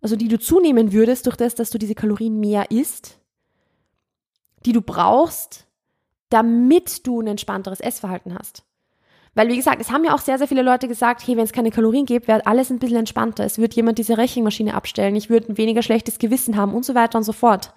also 0.00 0.16
die 0.16 0.28
du 0.28 0.38
zunehmen 0.38 0.92
würdest 0.92 1.26
durch 1.26 1.36
das, 1.36 1.54
dass 1.54 1.70
du 1.70 1.78
diese 1.78 1.94
Kalorien 1.94 2.40
mehr 2.40 2.70
isst, 2.70 3.18
die 4.64 4.72
du 4.72 4.80
brauchst, 4.80 5.66
damit 6.30 7.06
du 7.06 7.20
ein 7.20 7.26
entspannteres 7.26 7.80
Essverhalten 7.80 8.34
hast. 8.38 8.64
Weil, 9.34 9.48
wie 9.48 9.56
gesagt, 9.56 9.80
es 9.80 9.90
haben 9.92 10.04
ja 10.04 10.12
auch 10.12 10.20
sehr, 10.20 10.38
sehr 10.38 10.48
viele 10.48 10.62
Leute 10.62 10.88
gesagt, 10.88 11.24
hey, 11.26 11.36
wenn 11.36 11.44
es 11.44 11.52
keine 11.52 11.70
Kalorien 11.70 12.04
gibt, 12.04 12.26
wäre 12.26 12.46
alles 12.46 12.70
ein 12.70 12.80
bisschen 12.80 12.98
entspannter. 12.98 13.44
Es 13.44 13.58
wird 13.58 13.74
jemand 13.74 13.98
diese 13.98 14.18
Rechenmaschine 14.18 14.74
abstellen, 14.74 15.14
ich 15.14 15.30
würde 15.30 15.52
ein 15.52 15.58
weniger 15.58 15.82
schlechtes 15.82 16.18
Gewissen 16.18 16.56
haben 16.56 16.74
und 16.74 16.84
so 16.84 16.94
weiter 16.94 17.18
und 17.18 17.24
so 17.24 17.32
fort. 17.32 17.72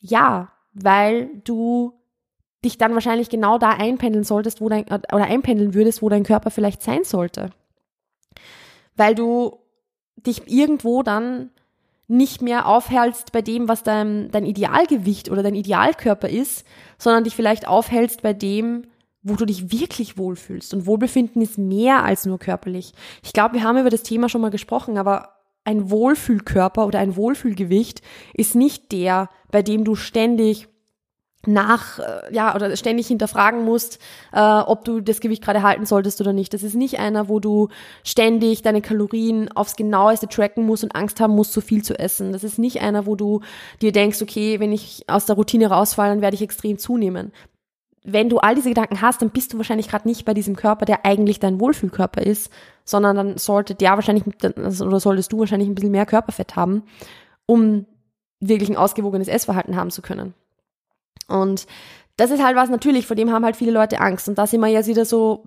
Ja, 0.00 0.52
weil 0.72 1.30
du 1.44 1.92
dich 2.64 2.78
dann 2.78 2.94
wahrscheinlich 2.94 3.28
genau 3.28 3.58
da 3.58 3.70
einpendeln 3.70 4.24
solltest, 4.24 4.60
wo 4.60 4.68
dein, 4.68 4.84
oder 4.84 5.24
einpendeln 5.24 5.74
würdest, 5.74 6.02
wo 6.02 6.08
dein 6.08 6.24
Körper 6.24 6.50
vielleicht 6.50 6.82
sein 6.82 7.04
sollte. 7.04 7.50
Weil 8.96 9.14
du 9.14 9.58
dich 10.16 10.42
irgendwo 10.46 11.02
dann 11.02 11.50
nicht 12.06 12.42
mehr 12.42 12.66
aufhältst 12.66 13.32
bei 13.32 13.42
dem, 13.42 13.68
was 13.68 13.82
dein, 13.82 14.30
dein 14.30 14.44
Idealgewicht 14.44 15.30
oder 15.30 15.42
dein 15.42 15.54
Idealkörper 15.54 16.28
ist, 16.28 16.66
sondern 16.98 17.24
dich 17.24 17.34
vielleicht 17.34 17.66
aufhältst 17.66 18.22
bei 18.22 18.32
dem, 18.32 18.86
wo 19.22 19.36
du 19.36 19.46
dich 19.46 19.72
wirklich 19.72 20.18
wohlfühlst. 20.18 20.74
Und 20.74 20.86
Wohlbefinden 20.86 21.40
ist 21.40 21.56
mehr 21.56 22.04
als 22.04 22.26
nur 22.26 22.38
körperlich. 22.38 22.92
Ich 23.22 23.32
glaube, 23.32 23.54
wir 23.54 23.62
haben 23.62 23.78
über 23.78 23.90
das 23.90 24.02
Thema 24.02 24.28
schon 24.28 24.42
mal 24.42 24.50
gesprochen, 24.50 24.98
aber 24.98 25.30
ein 25.64 25.90
Wohlfühlkörper 25.90 26.86
oder 26.86 26.98
ein 26.98 27.16
Wohlfühlgewicht 27.16 28.02
ist 28.34 28.54
nicht 28.54 28.92
der, 28.92 29.30
bei 29.50 29.62
dem 29.62 29.84
du 29.84 29.94
ständig 29.94 30.68
nach, 31.46 31.98
äh, 31.98 32.34
ja, 32.34 32.54
oder 32.54 32.76
ständig 32.76 33.06
hinterfragen 33.06 33.64
musst, 33.64 33.98
äh, 34.32 34.40
ob 34.40 34.84
du 34.84 35.00
das 35.00 35.20
Gewicht 35.20 35.42
gerade 35.42 35.62
halten 35.62 35.86
solltest 35.86 36.20
oder 36.20 36.32
nicht. 36.32 36.54
Das 36.54 36.62
ist 36.62 36.74
nicht 36.74 36.98
einer, 36.98 37.28
wo 37.28 37.40
du 37.40 37.68
ständig 38.02 38.62
deine 38.62 38.82
Kalorien 38.82 39.50
aufs 39.52 39.76
genaueste 39.76 40.28
tracken 40.28 40.66
musst 40.66 40.84
und 40.84 40.94
Angst 40.94 41.20
haben 41.20 41.34
musst, 41.34 41.52
zu 41.52 41.60
viel 41.60 41.82
zu 41.82 41.98
essen. 41.98 42.32
Das 42.32 42.44
ist 42.44 42.58
nicht 42.58 42.80
einer, 42.80 43.06
wo 43.06 43.16
du 43.16 43.40
dir 43.82 43.92
denkst, 43.92 44.22
okay, 44.22 44.60
wenn 44.60 44.72
ich 44.72 45.04
aus 45.08 45.26
der 45.26 45.36
Routine 45.36 45.68
rausfalle, 45.68 46.10
dann 46.10 46.22
werde 46.22 46.34
ich 46.34 46.42
extrem 46.42 46.78
zunehmen 46.78 47.32
wenn 48.04 48.28
du 48.28 48.38
all 48.38 48.54
diese 48.54 48.68
Gedanken 48.68 49.00
hast, 49.00 49.22
dann 49.22 49.30
bist 49.30 49.52
du 49.52 49.56
wahrscheinlich 49.56 49.88
gerade 49.88 50.06
nicht 50.06 50.26
bei 50.26 50.34
diesem 50.34 50.56
Körper, 50.56 50.84
der 50.84 51.06
eigentlich 51.06 51.40
dein 51.40 51.58
Wohlfühlkörper 51.58 52.22
ist, 52.22 52.52
sondern 52.84 53.16
dann 53.16 53.38
sollte 53.38 53.74
der 53.74 53.92
wahrscheinlich 53.92 54.24
also, 54.56 54.84
oder 54.84 55.00
solltest 55.00 55.32
du 55.32 55.38
wahrscheinlich 55.38 55.68
ein 55.68 55.74
bisschen 55.74 55.90
mehr 55.90 56.04
Körperfett 56.04 56.54
haben, 56.54 56.82
um 57.46 57.86
wirklich 58.40 58.68
ein 58.68 58.76
ausgewogenes 58.76 59.28
Essverhalten 59.28 59.74
haben 59.74 59.90
zu 59.90 60.02
können. 60.02 60.34
Und 61.28 61.66
das 62.16 62.30
ist 62.30 62.42
halt 62.42 62.56
was 62.56 62.70
natürlich, 62.70 63.06
vor 63.06 63.16
dem 63.16 63.32
haben 63.32 63.44
halt 63.44 63.56
viele 63.56 63.72
Leute 63.72 64.00
Angst. 64.00 64.28
Und 64.28 64.38
da 64.38 64.46
sind 64.46 64.60
wir 64.60 64.68
jetzt 64.68 64.88
wieder 64.88 65.04
so, 65.04 65.44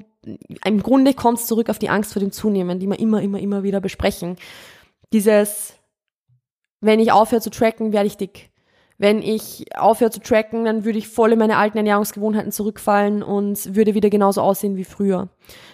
im 0.65 0.83
Grunde 0.83 1.13
kommt 1.13 1.39
es 1.39 1.47
zurück 1.47 1.69
auf 1.69 1.79
die 1.79 1.89
Angst 1.89 2.13
vor 2.13 2.19
dem 2.19 2.31
Zunehmen, 2.31 2.79
die 2.79 2.87
wir 2.87 2.99
immer, 2.99 3.21
immer, 3.21 3.39
immer 3.39 3.63
wieder 3.63 3.79
besprechen. 3.79 4.35
Dieses, 5.13 5.75
wenn 6.81 6.99
ich 6.99 7.11
aufhöre 7.11 7.41
zu 7.41 7.49
tracken, 7.49 7.93
werde 7.93 8.07
ich 8.07 8.17
dick 8.17 8.51
wenn 8.97 9.21
ich 9.21 9.65
aufhöre 9.77 10.09
zu 10.09 10.19
tracken, 10.19 10.65
dann 10.65 10.83
würde 10.83 10.97
ich 10.97 11.07
voll 11.07 11.33
in 11.33 11.39
meine 11.39 11.57
alten 11.57 11.77
Ernährungsgewohnheiten 11.77 12.51
zurückfallen 12.51 13.21
und 13.21 13.75
würde 13.75 13.93
wieder 13.93 14.09
genauso 14.09 14.41
aussehen 14.41 14.75
wie 14.75 14.85
früher. 14.85 15.29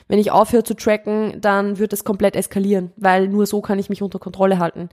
Wenn 0.09 0.19
ich 0.19 0.31
aufhöre 0.31 0.63
zu 0.63 0.73
tracken, 0.73 1.39
dann 1.39 1.79
wird 1.79 1.93
das 1.93 2.03
komplett 2.03 2.35
eskalieren, 2.35 2.91
weil 2.97 3.29
nur 3.29 3.45
so 3.45 3.61
kann 3.61 3.79
ich 3.79 3.89
mich 3.89 4.01
unter 4.01 4.19
Kontrolle 4.19 4.59
halten. 4.59 4.89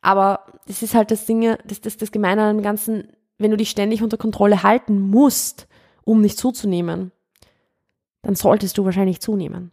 Aber 0.00 0.46
das 0.66 0.82
ist 0.82 0.94
halt 0.94 1.10
das 1.10 1.26
Ding, 1.26 1.56
das, 1.66 1.82
das, 1.82 1.98
das 1.98 2.10
Gemeine 2.10 2.44
an 2.44 2.56
dem 2.56 2.62
Ganzen, 2.62 3.08
wenn 3.38 3.50
du 3.50 3.56
dich 3.56 3.70
ständig 3.70 4.02
unter 4.02 4.16
Kontrolle 4.16 4.62
halten 4.62 5.00
musst, 5.10 5.66
um 6.04 6.20
nicht 6.20 6.38
zuzunehmen, 6.38 7.12
dann 8.22 8.34
solltest 8.34 8.78
du 8.78 8.84
wahrscheinlich 8.84 9.20
zunehmen. 9.20 9.72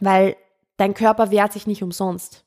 Weil 0.00 0.36
dein 0.76 0.94
Körper 0.94 1.30
wehrt 1.30 1.52
sich 1.52 1.66
nicht 1.66 1.82
umsonst. 1.82 2.44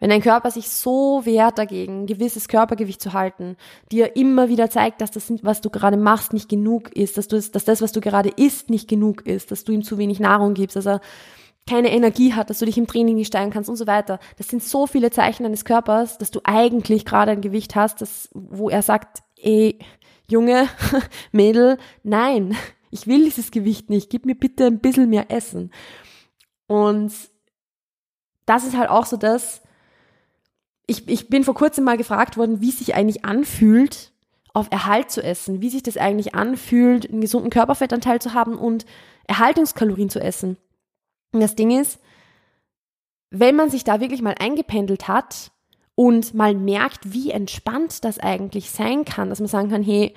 Wenn 0.00 0.10
dein 0.10 0.22
Körper 0.22 0.50
sich 0.50 0.68
so 0.68 1.24
wehrt 1.24 1.56
dagegen, 1.56 2.02
ein 2.02 2.06
gewisses 2.06 2.48
Körpergewicht 2.48 3.00
zu 3.00 3.12
halten, 3.12 3.56
dir 3.90 4.16
immer 4.16 4.48
wieder 4.48 4.68
zeigt, 4.68 5.00
dass 5.00 5.10
das, 5.10 5.32
was 5.42 5.60
du 5.60 5.70
gerade 5.70 5.96
machst, 5.96 6.32
nicht 6.32 6.48
genug 6.48 6.94
ist, 6.94 7.16
dass, 7.16 7.28
du, 7.28 7.40
dass 7.40 7.64
das, 7.64 7.80
was 7.80 7.92
du 7.92 8.00
gerade 8.00 8.28
isst, 8.28 8.70
nicht 8.70 8.88
genug 8.88 9.26
ist, 9.26 9.50
dass 9.50 9.64
du 9.64 9.72
ihm 9.72 9.82
zu 9.82 9.96
wenig 9.96 10.20
Nahrung 10.20 10.54
gibst, 10.54 10.76
dass 10.76 10.86
er 10.86 11.00
keine 11.66 11.90
Energie 11.90 12.34
hat, 12.34 12.50
dass 12.50 12.58
du 12.58 12.66
dich 12.66 12.76
im 12.76 12.86
Training 12.86 13.16
nicht 13.16 13.28
steigen 13.28 13.50
kannst 13.50 13.70
und 13.70 13.76
so 13.76 13.86
weiter. 13.86 14.18
Das 14.36 14.48
sind 14.48 14.62
so 14.62 14.86
viele 14.86 15.10
Zeichen 15.10 15.44
deines 15.44 15.64
Körpers, 15.64 16.18
dass 16.18 16.30
du 16.30 16.40
eigentlich 16.44 17.06
gerade 17.06 17.30
ein 17.30 17.40
Gewicht 17.40 17.74
hast, 17.74 18.02
das, 18.02 18.28
wo 18.34 18.68
er 18.68 18.82
sagt, 18.82 19.22
ey, 19.44 19.78
Junge, 20.28 20.68
Mädel, 21.32 21.78
nein, 22.02 22.56
ich 22.90 23.06
will 23.06 23.24
dieses 23.24 23.50
Gewicht 23.50 23.90
nicht, 23.90 24.10
gib 24.10 24.24
mir 24.26 24.34
bitte 24.34 24.66
ein 24.66 24.78
bisschen 24.78 25.10
mehr 25.10 25.30
Essen. 25.30 25.70
Und 26.66 27.12
das 28.46 28.64
ist 28.64 28.76
halt 28.76 28.88
auch 28.88 29.06
so 29.06 29.16
das, 29.16 29.62
ich, 30.86 31.08
ich 31.08 31.28
bin 31.28 31.44
vor 31.44 31.54
kurzem 31.54 31.84
mal 31.84 31.96
gefragt 31.96 32.36
worden, 32.36 32.60
wie 32.60 32.68
es 32.68 32.78
sich 32.78 32.94
eigentlich 32.94 33.24
anfühlt, 33.24 34.12
auf 34.52 34.68
Erhalt 34.70 35.10
zu 35.10 35.22
essen, 35.22 35.60
wie 35.60 35.70
sich 35.70 35.82
das 35.82 35.96
eigentlich 35.96 36.34
anfühlt, 36.34 37.10
einen 37.10 37.20
gesunden 37.20 37.50
Körperfettanteil 37.50 38.20
zu 38.20 38.34
haben 38.34 38.56
und 38.56 38.86
Erhaltungskalorien 39.26 40.10
zu 40.10 40.20
essen. 40.20 40.56
Und 41.32 41.40
das 41.40 41.56
Ding 41.56 41.72
ist, 41.72 41.98
wenn 43.30 43.56
man 43.56 43.68
sich 43.68 43.82
da 43.82 44.00
wirklich 44.00 44.22
mal 44.22 44.36
eingependelt 44.38 45.08
hat 45.08 45.50
und 45.94 46.34
mal 46.34 46.54
merkt, 46.54 47.12
wie 47.12 47.30
entspannt 47.30 48.04
das 48.04 48.18
eigentlich 48.18 48.70
sein 48.70 49.04
kann, 49.04 49.28
dass 49.28 49.40
man 49.40 49.48
sagen 49.48 49.70
kann, 49.70 49.82
hey, 49.82 50.14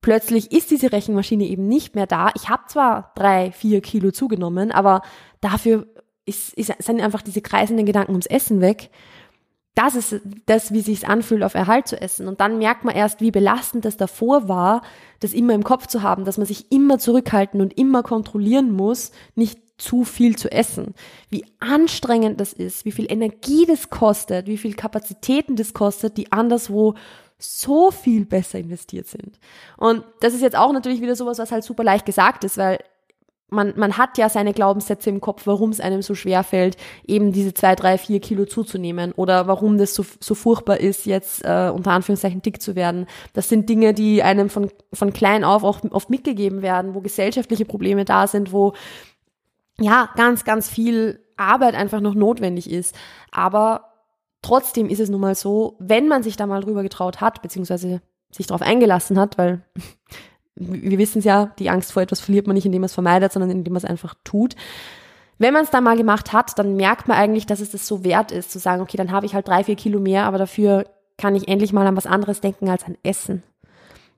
plötzlich 0.00 0.52
ist 0.52 0.70
diese 0.70 0.92
Rechenmaschine 0.92 1.44
eben 1.44 1.68
nicht 1.68 1.94
mehr 1.94 2.06
da. 2.06 2.30
Ich 2.34 2.48
habe 2.48 2.62
zwar 2.68 3.12
drei, 3.14 3.52
vier 3.52 3.80
Kilo 3.80 4.10
zugenommen, 4.10 4.72
aber 4.72 5.02
dafür 5.40 5.86
ist, 6.24 6.54
ist, 6.54 6.72
sind 6.78 7.00
einfach 7.00 7.22
diese 7.22 7.42
kreisenden 7.42 7.86
Gedanken 7.86 8.12
ums 8.12 8.26
Essen 8.26 8.60
weg 8.60 8.90
das 9.74 9.94
ist 9.94 10.20
das, 10.44 10.72
wie 10.72 10.82
sich's 10.82 11.04
anfühlt, 11.04 11.42
auf 11.42 11.54
Erhalt 11.54 11.88
zu 11.88 11.98
essen. 11.98 12.28
Und 12.28 12.40
dann 12.40 12.58
merkt 12.58 12.84
man 12.84 12.94
erst, 12.94 13.20
wie 13.20 13.30
belastend 13.30 13.86
das 13.86 13.96
davor 13.96 14.48
war, 14.48 14.82
das 15.20 15.32
immer 15.32 15.54
im 15.54 15.64
Kopf 15.64 15.86
zu 15.86 16.02
haben, 16.02 16.24
dass 16.26 16.36
man 16.36 16.46
sich 16.46 16.70
immer 16.70 16.98
zurückhalten 16.98 17.60
und 17.60 17.78
immer 17.78 18.02
kontrollieren 18.02 18.70
muss, 18.70 19.12
nicht 19.34 19.61
zu 19.78 20.04
viel 20.04 20.36
zu 20.36 20.50
essen. 20.50 20.94
Wie 21.28 21.44
anstrengend 21.58 22.40
das 22.40 22.52
ist, 22.52 22.84
wie 22.84 22.92
viel 22.92 23.10
Energie 23.10 23.66
das 23.66 23.90
kostet, 23.90 24.46
wie 24.46 24.58
viel 24.58 24.74
Kapazitäten 24.74 25.56
das 25.56 25.74
kostet, 25.74 26.16
die 26.16 26.30
anderswo 26.30 26.94
so 27.38 27.90
viel 27.90 28.24
besser 28.24 28.60
investiert 28.60 29.08
sind. 29.08 29.38
Und 29.76 30.04
das 30.20 30.34
ist 30.34 30.42
jetzt 30.42 30.56
auch 30.56 30.72
natürlich 30.72 31.00
wieder 31.00 31.16
sowas, 31.16 31.38
was 31.38 31.50
halt 31.50 31.64
super 31.64 31.82
leicht 31.82 32.06
gesagt 32.06 32.44
ist, 32.44 32.56
weil 32.56 32.78
man, 33.52 33.74
man 33.76 33.98
hat 33.98 34.16
ja 34.18 34.28
seine 34.28 34.54
Glaubenssätze 34.54 35.10
im 35.10 35.20
Kopf, 35.20 35.42
warum 35.46 35.70
es 35.70 35.80
einem 35.80 36.02
so 36.02 36.14
schwer 36.14 36.42
fällt, 36.42 36.76
eben 37.06 37.32
diese 37.32 37.52
zwei, 37.52 37.74
drei, 37.74 37.98
vier 37.98 38.18
Kilo 38.18 38.46
zuzunehmen 38.46 39.12
oder 39.12 39.46
warum 39.46 39.76
das 39.76 39.94
so, 39.94 40.04
so 40.20 40.34
furchtbar 40.34 40.80
ist, 40.80 41.04
jetzt 41.04 41.44
äh, 41.44 41.70
unter 41.72 41.92
Anführungszeichen 41.92 42.40
dick 42.40 42.62
zu 42.62 42.74
werden. 42.74 43.06
Das 43.34 43.48
sind 43.48 43.68
Dinge, 43.68 43.92
die 43.92 44.22
einem 44.22 44.48
von, 44.48 44.70
von 44.92 45.12
klein 45.12 45.44
auf 45.44 45.64
auch 45.64 45.80
oft 45.90 46.08
mitgegeben 46.08 46.62
werden, 46.62 46.94
wo 46.94 47.00
gesellschaftliche 47.00 47.66
Probleme 47.66 48.04
da 48.04 48.26
sind, 48.26 48.52
wo 48.52 48.72
ja 49.82 50.10
ganz, 50.16 50.44
ganz 50.44 50.68
viel 50.68 51.20
Arbeit 51.36 51.74
einfach 51.74 52.00
noch 52.00 52.14
notwendig 52.14 52.70
ist. 52.70 52.94
Aber 53.30 53.92
trotzdem 54.42 54.88
ist 54.88 55.00
es 55.00 55.08
nun 55.08 55.20
mal 55.20 55.34
so, 55.34 55.76
wenn 55.78 56.08
man 56.08 56.22
sich 56.22 56.36
da 56.36 56.46
mal 56.46 56.62
drüber 56.62 56.82
getraut 56.82 57.20
hat, 57.20 57.42
beziehungsweise 57.42 58.02
sich 58.30 58.46
darauf 58.46 58.62
eingelassen 58.62 59.18
hat, 59.18 59.38
weil 59.38 59.62
wir 60.54 60.98
wissen 60.98 61.20
es 61.20 61.24
ja, 61.24 61.46
die 61.58 61.70
Angst 61.70 61.92
vor 61.92 62.02
etwas 62.02 62.20
verliert 62.20 62.46
man 62.46 62.54
nicht, 62.54 62.66
indem 62.66 62.82
man 62.82 62.86
es 62.86 62.94
vermeidet, 62.94 63.32
sondern 63.32 63.50
indem 63.50 63.72
man 63.72 63.82
es 63.82 63.88
einfach 63.88 64.14
tut. 64.24 64.54
Wenn 65.38 65.54
man 65.54 65.64
es 65.64 65.70
dann 65.70 65.84
mal 65.84 65.96
gemacht 65.96 66.32
hat, 66.32 66.58
dann 66.58 66.76
merkt 66.76 67.08
man 67.08 67.16
eigentlich, 67.16 67.46
dass 67.46 67.60
es 67.60 67.70
das 67.70 67.86
so 67.86 68.04
wert 68.04 68.30
ist, 68.30 68.52
zu 68.52 68.58
sagen, 68.58 68.82
okay, 68.82 68.96
dann 68.96 69.10
habe 69.10 69.26
ich 69.26 69.34
halt 69.34 69.48
drei, 69.48 69.64
vier 69.64 69.76
Kilo 69.76 69.98
mehr, 69.98 70.24
aber 70.24 70.38
dafür 70.38 70.86
kann 71.16 71.34
ich 71.34 71.48
endlich 71.48 71.72
mal 71.72 71.86
an 71.86 71.96
was 71.96 72.06
anderes 72.06 72.40
denken 72.40 72.68
als 72.68 72.84
an 72.84 72.96
Essen. 73.02 73.42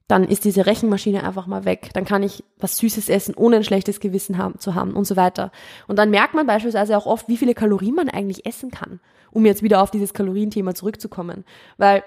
Dann 0.07 0.25
ist 0.25 0.45
diese 0.45 0.67
Rechenmaschine 0.67 1.25
einfach 1.25 1.47
mal 1.47 1.65
weg. 1.65 1.91
Dann 1.95 2.05
kann 2.05 2.23
ich 2.23 2.45
was 2.59 2.77
Süßes 2.79 3.09
essen, 3.09 3.35
ohne 3.35 3.57
ein 3.57 3.65
schlechtes 3.65 4.01
Gewissen 4.01 4.37
haben, 4.37 4.59
zu 4.59 4.75
haben 4.75 4.95
und 4.95 5.07
so 5.07 5.17
weiter. 5.17 5.51
Und 5.89 5.99
dann 5.99 6.11
merkt 6.11 6.35
man 6.35 6.47
beispielsweise 6.47 6.97
auch 6.97 7.07
oft, 7.07 7.29
wie 7.29 7.39
viele 7.39 7.55
Kalorien 7.55 7.95
man 7.95 8.11
eigentlich 8.11 8.45
essen 8.45 8.71
kann, 8.71 9.01
um 9.31 9.47
jetzt 9.47 9.63
wieder 9.63 9.83
auf 9.83 9.91
dieses 9.91 10.13
Kalorienthema 10.13 10.75
zurückzukommen. 10.75 11.45
Weil 11.79 12.05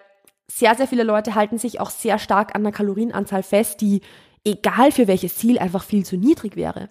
sehr, 0.47 0.75
sehr 0.75 0.87
viele 0.87 1.03
Leute 1.03 1.35
halten 1.35 1.57
sich 1.57 1.79
auch 1.79 1.89
sehr 1.89 2.19
stark 2.19 2.55
an 2.55 2.63
der 2.63 2.71
Kalorienanzahl 2.71 3.43
fest, 3.43 3.81
die 3.81 4.01
egal 4.45 4.91
für 4.91 5.07
welches 5.07 5.35
Ziel 5.35 5.59
einfach 5.59 5.83
viel 5.83 6.05
zu 6.05 6.17
niedrig 6.17 6.55
wäre. 6.55 6.89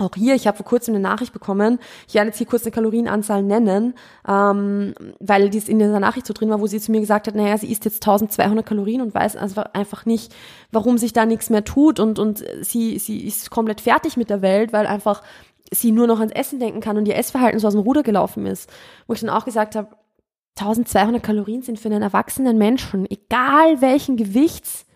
Auch 0.00 0.14
hier, 0.14 0.34
ich 0.34 0.46
habe 0.46 0.56
vor 0.56 0.66
kurzem 0.66 0.94
eine 0.94 1.02
Nachricht 1.02 1.32
bekommen. 1.32 1.78
Ich 2.08 2.14
werde 2.14 2.28
jetzt 2.28 2.38
hier 2.38 2.46
kurz 2.46 2.62
eine 2.64 2.72
Kalorienanzahl 2.72 3.42
nennen, 3.42 3.94
ähm, 4.26 4.94
weil 5.18 5.50
dies 5.50 5.68
in 5.68 5.78
dieser 5.78 6.00
Nachricht 6.00 6.26
so 6.26 6.32
drin 6.32 6.50
war, 6.50 6.60
wo 6.60 6.66
sie 6.66 6.80
zu 6.80 6.90
mir 6.90 7.00
gesagt 7.00 7.26
hat, 7.26 7.34
naja, 7.34 7.58
sie 7.58 7.70
isst 7.70 7.84
jetzt 7.84 8.02
1200 8.02 8.64
Kalorien 8.64 9.02
und 9.02 9.14
weiß 9.14 9.36
einfach 9.36 10.06
nicht, 10.06 10.34
warum 10.72 10.98
sich 10.98 11.12
da 11.12 11.26
nichts 11.26 11.50
mehr 11.50 11.64
tut 11.64 12.00
und, 12.00 12.18
und 12.18 12.44
sie, 12.62 12.98
sie 12.98 13.26
ist 13.26 13.50
komplett 13.50 13.80
fertig 13.80 14.16
mit 14.16 14.30
der 14.30 14.42
Welt, 14.42 14.72
weil 14.72 14.86
einfach 14.86 15.22
sie 15.72 15.92
nur 15.92 16.06
noch 16.06 16.18
ans 16.18 16.32
Essen 16.32 16.58
denken 16.58 16.80
kann 16.80 16.96
und 16.96 17.06
ihr 17.06 17.16
Essverhalten 17.16 17.60
so 17.60 17.66
aus 17.66 17.74
dem 17.74 17.82
Ruder 17.82 18.02
gelaufen 18.02 18.46
ist. 18.46 18.70
Wo 19.06 19.12
ich 19.12 19.20
dann 19.20 19.30
auch 19.30 19.44
gesagt 19.44 19.76
habe, 19.76 19.88
1200 20.58 21.22
Kalorien 21.22 21.62
sind 21.62 21.78
für 21.78 21.88
einen 21.88 22.02
erwachsenen 22.02 22.58
Menschen, 22.58 23.08
egal 23.10 23.80
welchen 23.80 24.16
Gewichts, 24.16 24.86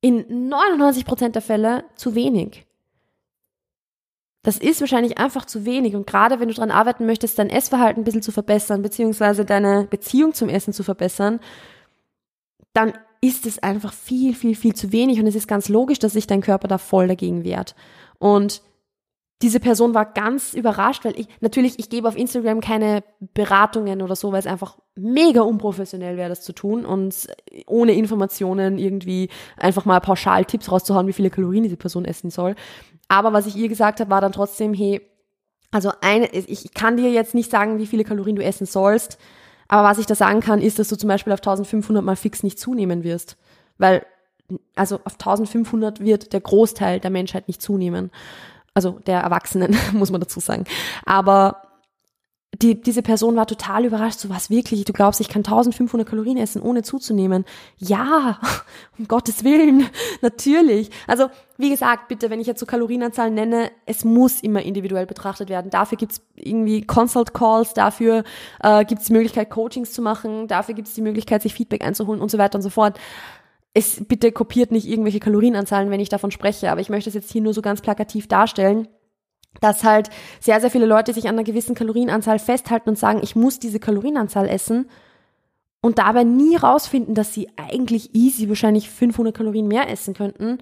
in 0.00 0.48
99 0.50 1.06
Prozent 1.06 1.34
der 1.34 1.42
Fälle 1.42 1.84
zu 1.94 2.14
wenig. 2.14 2.66
Das 4.44 4.58
ist 4.58 4.80
wahrscheinlich 4.80 5.18
einfach 5.18 5.46
zu 5.46 5.64
wenig. 5.64 5.96
Und 5.96 6.06
gerade 6.06 6.38
wenn 6.38 6.48
du 6.48 6.54
daran 6.54 6.70
arbeiten 6.70 7.06
möchtest, 7.06 7.38
dein 7.38 7.50
Essverhalten 7.50 8.02
ein 8.02 8.04
bisschen 8.04 8.22
zu 8.22 8.30
verbessern, 8.30 8.82
beziehungsweise 8.82 9.44
deine 9.44 9.88
Beziehung 9.90 10.34
zum 10.34 10.48
Essen 10.48 10.72
zu 10.72 10.84
verbessern, 10.84 11.40
dann 12.74 12.92
ist 13.22 13.46
es 13.46 13.58
einfach 13.62 13.94
viel, 13.94 14.34
viel, 14.34 14.54
viel 14.54 14.74
zu 14.74 14.92
wenig. 14.92 15.18
Und 15.18 15.26
es 15.26 15.34
ist 15.34 15.48
ganz 15.48 15.68
logisch, 15.70 15.98
dass 15.98 16.12
sich 16.12 16.26
dein 16.26 16.42
Körper 16.42 16.68
da 16.68 16.76
voll 16.76 17.08
dagegen 17.08 17.42
wehrt. 17.42 17.74
Und 18.18 18.60
diese 19.40 19.60
Person 19.60 19.94
war 19.94 20.06
ganz 20.06 20.54
überrascht, 20.54 21.04
weil 21.04 21.18
ich, 21.18 21.26
natürlich, 21.40 21.78
ich 21.78 21.88
gebe 21.88 22.06
auf 22.06 22.16
Instagram 22.16 22.60
keine 22.60 23.02
Beratungen 23.34 24.02
oder 24.02 24.14
so, 24.14 24.30
weil 24.30 24.38
es 24.38 24.46
einfach 24.46 24.78
mega 24.94 25.40
unprofessionell 25.40 26.16
wäre, 26.16 26.28
das 26.28 26.42
zu 26.42 26.52
tun 26.52 26.84
und 26.84 27.28
ohne 27.66 27.92
Informationen 27.92 28.78
irgendwie 28.78 29.28
einfach 29.56 29.86
mal 29.86 30.00
pauschal 30.00 30.44
Tipps 30.44 30.70
rauszuhauen, 30.70 31.06
wie 31.06 31.12
viele 31.12 31.30
Kalorien 31.30 31.64
diese 31.64 31.76
Person 31.76 32.04
essen 32.04 32.30
soll. 32.30 32.54
Aber 33.14 33.32
was 33.32 33.46
ich 33.46 33.54
ihr 33.54 33.68
gesagt 33.68 34.00
habe, 34.00 34.10
war 34.10 34.20
dann 34.20 34.32
trotzdem, 34.32 34.74
hey, 34.74 35.00
also 35.70 35.92
eine, 36.00 36.26
ich 36.32 36.74
kann 36.74 36.96
dir 36.96 37.12
jetzt 37.12 37.32
nicht 37.32 37.48
sagen, 37.48 37.78
wie 37.78 37.86
viele 37.86 38.02
Kalorien 38.02 38.34
du 38.34 38.42
essen 38.42 38.66
sollst, 38.66 39.18
aber 39.68 39.84
was 39.84 39.98
ich 39.98 40.06
da 40.06 40.16
sagen 40.16 40.40
kann, 40.40 40.60
ist, 40.60 40.80
dass 40.80 40.88
du 40.88 40.96
zum 40.96 41.06
Beispiel 41.06 41.32
auf 41.32 41.38
1500 41.38 42.04
mal 42.04 42.16
fix 42.16 42.42
nicht 42.42 42.58
zunehmen 42.58 43.04
wirst, 43.04 43.36
weil 43.78 44.04
also 44.74 44.96
auf 45.04 45.12
1500 45.12 46.00
wird 46.00 46.32
der 46.32 46.40
Großteil 46.40 46.98
der 46.98 47.10
Menschheit 47.10 47.46
nicht 47.46 47.62
zunehmen. 47.62 48.10
Also 48.74 48.98
der 49.06 49.20
Erwachsenen, 49.20 49.76
muss 49.92 50.10
man 50.10 50.20
dazu 50.20 50.40
sagen. 50.40 50.64
Aber 51.06 51.62
die, 52.62 52.80
diese 52.80 53.02
Person 53.02 53.36
war 53.36 53.46
total 53.46 53.84
überrascht, 53.84 54.18
so 54.18 54.28
was 54.28 54.50
wirklich, 54.50 54.84
du 54.84 54.92
glaubst, 54.92 55.20
ich 55.20 55.28
kann 55.28 55.40
1500 55.40 56.08
Kalorien 56.08 56.36
essen, 56.36 56.62
ohne 56.62 56.82
zuzunehmen. 56.82 57.44
Ja, 57.78 58.38
um 58.98 59.08
Gottes 59.08 59.44
Willen, 59.44 59.86
natürlich. 60.22 60.90
Also, 61.06 61.28
wie 61.56 61.70
gesagt, 61.70 62.08
bitte, 62.08 62.30
wenn 62.30 62.40
ich 62.40 62.46
jetzt 62.46 62.60
so 62.60 62.66
Kalorienanzahlen 62.66 63.34
nenne, 63.34 63.70
es 63.86 64.04
muss 64.04 64.40
immer 64.40 64.62
individuell 64.62 65.06
betrachtet 65.06 65.48
werden. 65.48 65.70
Dafür 65.70 65.98
gibt's 65.98 66.20
irgendwie 66.34 66.82
Consult 66.82 67.34
Calls, 67.34 67.74
dafür 67.74 68.24
äh, 68.62 68.84
gibt's 68.84 69.06
die 69.06 69.12
Möglichkeit, 69.12 69.50
Coachings 69.50 69.92
zu 69.92 70.02
machen, 70.02 70.48
dafür 70.48 70.74
gibt's 70.74 70.94
die 70.94 71.02
Möglichkeit, 71.02 71.42
sich 71.42 71.54
Feedback 71.54 71.84
einzuholen 71.84 72.20
und 72.20 72.30
so 72.30 72.38
weiter 72.38 72.56
und 72.56 72.62
so 72.62 72.70
fort. 72.70 72.98
Es 73.72 74.04
bitte 74.04 74.30
kopiert 74.30 74.70
nicht 74.70 74.86
irgendwelche 74.86 75.18
Kalorienanzahlen, 75.18 75.90
wenn 75.90 76.00
ich 76.00 76.08
davon 76.08 76.30
spreche, 76.30 76.70
aber 76.70 76.80
ich 76.80 76.90
möchte 76.90 77.10
es 77.10 77.14
jetzt 77.14 77.32
hier 77.32 77.42
nur 77.42 77.54
so 77.54 77.62
ganz 77.62 77.80
plakativ 77.80 78.28
darstellen 78.28 78.86
dass 79.60 79.84
halt 79.84 80.10
sehr, 80.40 80.60
sehr 80.60 80.70
viele 80.70 80.86
Leute 80.86 81.12
sich 81.12 81.28
an 81.28 81.34
einer 81.34 81.44
gewissen 81.44 81.74
Kalorienanzahl 81.74 82.38
festhalten 82.38 82.90
und 82.90 82.98
sagen, 82.98 83.20
ich 83.22 83.36
muss 83.36 83.58
diese 83.58 83.80
Kalorienanzahl 83.80 84.48
essen 84.48 84.88
und 85.80 85.98
dabei 85.98 86.24
nie 86.24 86.56
rausfinden, 86.56 87.14
dass 87.14 87.34
sie 87.34 87.48
eigentlich 87.56 88.14
easy 88.14 88.48
wahrscheinlich 88.48 88.88
500 88.90 89.36
Kalorien 89.36 89.68
mehr 89.68 89.90
essen 89.90 90.14
könnten, 90.14 90.58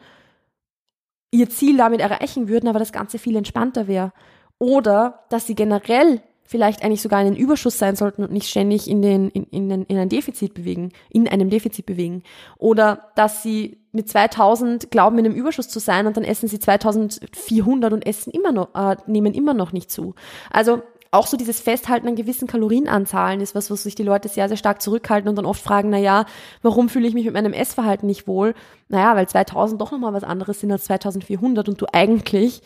ihr 1.31 1.49
Ziel 1.49 1.77
damit 1.77 2.01
erreichen 2.01 2.49
würden, 2.49 2.69
aber 2.69 2.79
das 2.79 2.93
Ganze 2.93 3.19
viel 3.19 3.37
entspannter 3.37 3.87
wäre. 3.87 4.13
Oder 4.59 5.25
dass 5.29 5.47
sie 5.47 5.55
generell 5.55 6.23
vielleicht 6.45 6.85
eigentlich 6.85 7.03
sogar 7.03 7.19
einen 7.19 7.37
Überschuss 7.37 7.79
sein 7.79 7.97
sollten 7.97 8.23
und 8.23 8.33
nicht 8.33 8.49
ständig 8.49 8.89
in, 8.89 9.01
den, 9.01 9.31
in, 9.31 9.45
in, 9.45 9.85
in 9.85 9.99
ein 9.99 10.09
Defizit 10.09 10.55
bewegen, 10.55 10.93
in 11.09 11.27
einem 11.27 11.51
Defizit 11.51 11.87
bewegen. 11.87 12.23
Oder 12.59 13.11
dass 13.17 13.43
sie 13.43 13.82
mit 13.93 14.09
2000 14.09 14.91
glauben, 14.91 15.19
in 15.19 15.27
einem 15.27 15.35
Überschuss 15.35 15.69
zu 15.69 15.79
sein 15.79 16.07
und 16.07 16.17
dann 16.17 16.25
essen 16.25 16.49
sie 16.49 16.59
2400 16.59 17.93
und 17.93 18.07
essen 18.07 18.33
immer 18.33 18.53
noch, 18.53 18.75
äh, 18.75 18.97
nehmen 19.07 19.35
immer 19.35 19.55
noch 19.55 19.73
nicht 19.73 19.91
zu. 19.91 20.15
Also 20.51 20.83
auch 21.11 21.27
so 21.27 21.37
dieses 21.37 21.61
Festhalten 21.61 22.09
an 22.09 22.17
gewissen 22.17 22.49
Kalorienanzahlen 22.49 23.43
ist 23.43 23.55
was, 23.55 23.71
was 23.71 23.83
sich 23.83 23.95
die 23.95 24.03
Leute 24.03 24.31
sehr, 24.31 24.49
sehr 24.49 24.57
stark 24.57 24.81
zurückhalten 24.81 25.29
und 25.29 25.37
dann 25.37 25.45
oft 25.45 25.63
fragen, 25.63 25.91
na 25.91 25.99
ja, 25.99 26.25
warum 26.63 26.89
fühle 26.89 27.07
ich 27.07 27.13
mich 27.13 27.27
mit 27.27 27.35
meinem 27.35 27.53
Essverhalten 27.53 28.07
nicht 28.07 28.27
wohl? 28.27 28.55
Naja, 28.89 29.15
weil 29.15 29.29
2000 29.29 29.79
doch 29.79 29.93
nochmal 29.93 30.15
was 30.15 30.25
anderes 30.25 30.61
sind 30.61 30.73
als 30.73 30.85
2400 30.85 31.69
und 31.69 31.81
du 31.81 31.87
eigentlich 31.93 32.63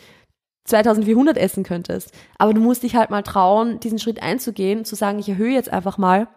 2400 0.63 1.37
essen 1.37 1.63
könntest. 1.63 2.13
Aber 2.37 2.53
du 2.53 2.61
musst 2.61 2.83
dich 2.83 2.95
halt 2.95 3.09
mal 3.09 3.21
trauen, 3.21 3.81
diesen 3.81 3.99
Schritt 3.99 4.23
einzugehen, 4.23 4.85
zu 4.85 4.95
sagen, 4.95 5.19
ich 5.19 5.27
erhöhe 5.27 5.53
jetzt 5.53 5.71
einfach 5.71 5.97
mal, 5.97 6.29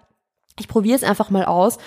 ich 0.59 0.66
probiere 0.66 0.96
es 0.96 1.05
einfach 1.05 1.31
mal 1.31 1.44
aus. 1.44 1.79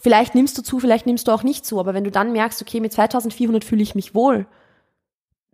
Vielleicht 0.00 0.34
nimmst 0.34 0.56
du 0.56 0.62
zu, 0.62 0.78
vielleicht 0.78 1.06
nimmst 1.06 1.28
du 1.28 1.32
auch 1.32 1.42
nicht 1.42 1.66
zu, 1.66 1.80
aber 1.80 1.94
wenn 1.94 2.04
du 2.04 2.10
dann 2.10 2.32
merkst, 2.32 2.62
okay, 2.62 2.80
mit 2.80 2.92
2400 2.92 3.64
fühle 3.64 3.82
ich 3.82 3.94
mich 3.94 4.14
wohl, 4.14 4.46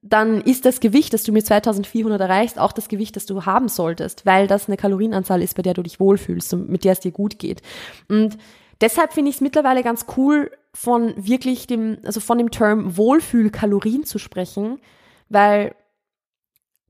dann 0.02 0.42
ist 0.42 0.66
das 0.66 0.80
Gewicht, 0.80 1.14
das 1.14 1.22
du 1.22 1.32
mit 1.32 1.46
2400 1.46 2.20
erreichst, 2.20 2.58
auch 2.58 2.72
das 2.72 2.88
Gewicht, 2.88 3.16
das 3.16 3.24
du 3.24 3.46
haben 3.46 3.68
solltest, 3.68 4.26
weil 4.26 4.46
das 4.46 4.68
eine 4.68 4.76
Kalorienanzahl 4.76 5.42
ist, 5.42 5.56
bei 5.56 5.62
der 5.62 5.72
du 5.72 5.82
dich 5.82 5.98
wohlfühlst 5.98 6.52
und 6.52 6.68
mit 6.68 6.84
der 6.84 6.92
es 6.92 7.00
dir 7.00 7.10
gut 7.10 7.38
geht. 7.38 7.62
Und 8.08 8.36
deshalb 8.82 9.14
finde 9.14 9.30
ich 9.30 9.36
es 9.36 9.40
mittlerweile 9.40 9.82
ganz 9.82 10.04
cool, 10.16 10.50
von 10.74 11.14
wirklich 11.16 11.66
dem, 11.66 11.98
also 12.04 12.20
von 12.20 12.36
dem 12.36 12.50
Term 12.50 12.96
Wohlfühlkalorien 12.96 14.04
zu 14.04 14.18
sprechen, 14.18 14.80
weil 15.28 15.74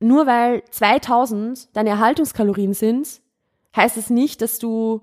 nur 0.01 0.27
weil 0.27 0.65
2000 0.71 1.77
deine 1.77 1.91
Erhaltungskalorien 1.91 2.75
sind, 2.75 3.21
heißt 3.77 3.97
es 3.97 4.11
nicht, 4.11 4.43
dass 4.43 4.59
du 4.59 5.03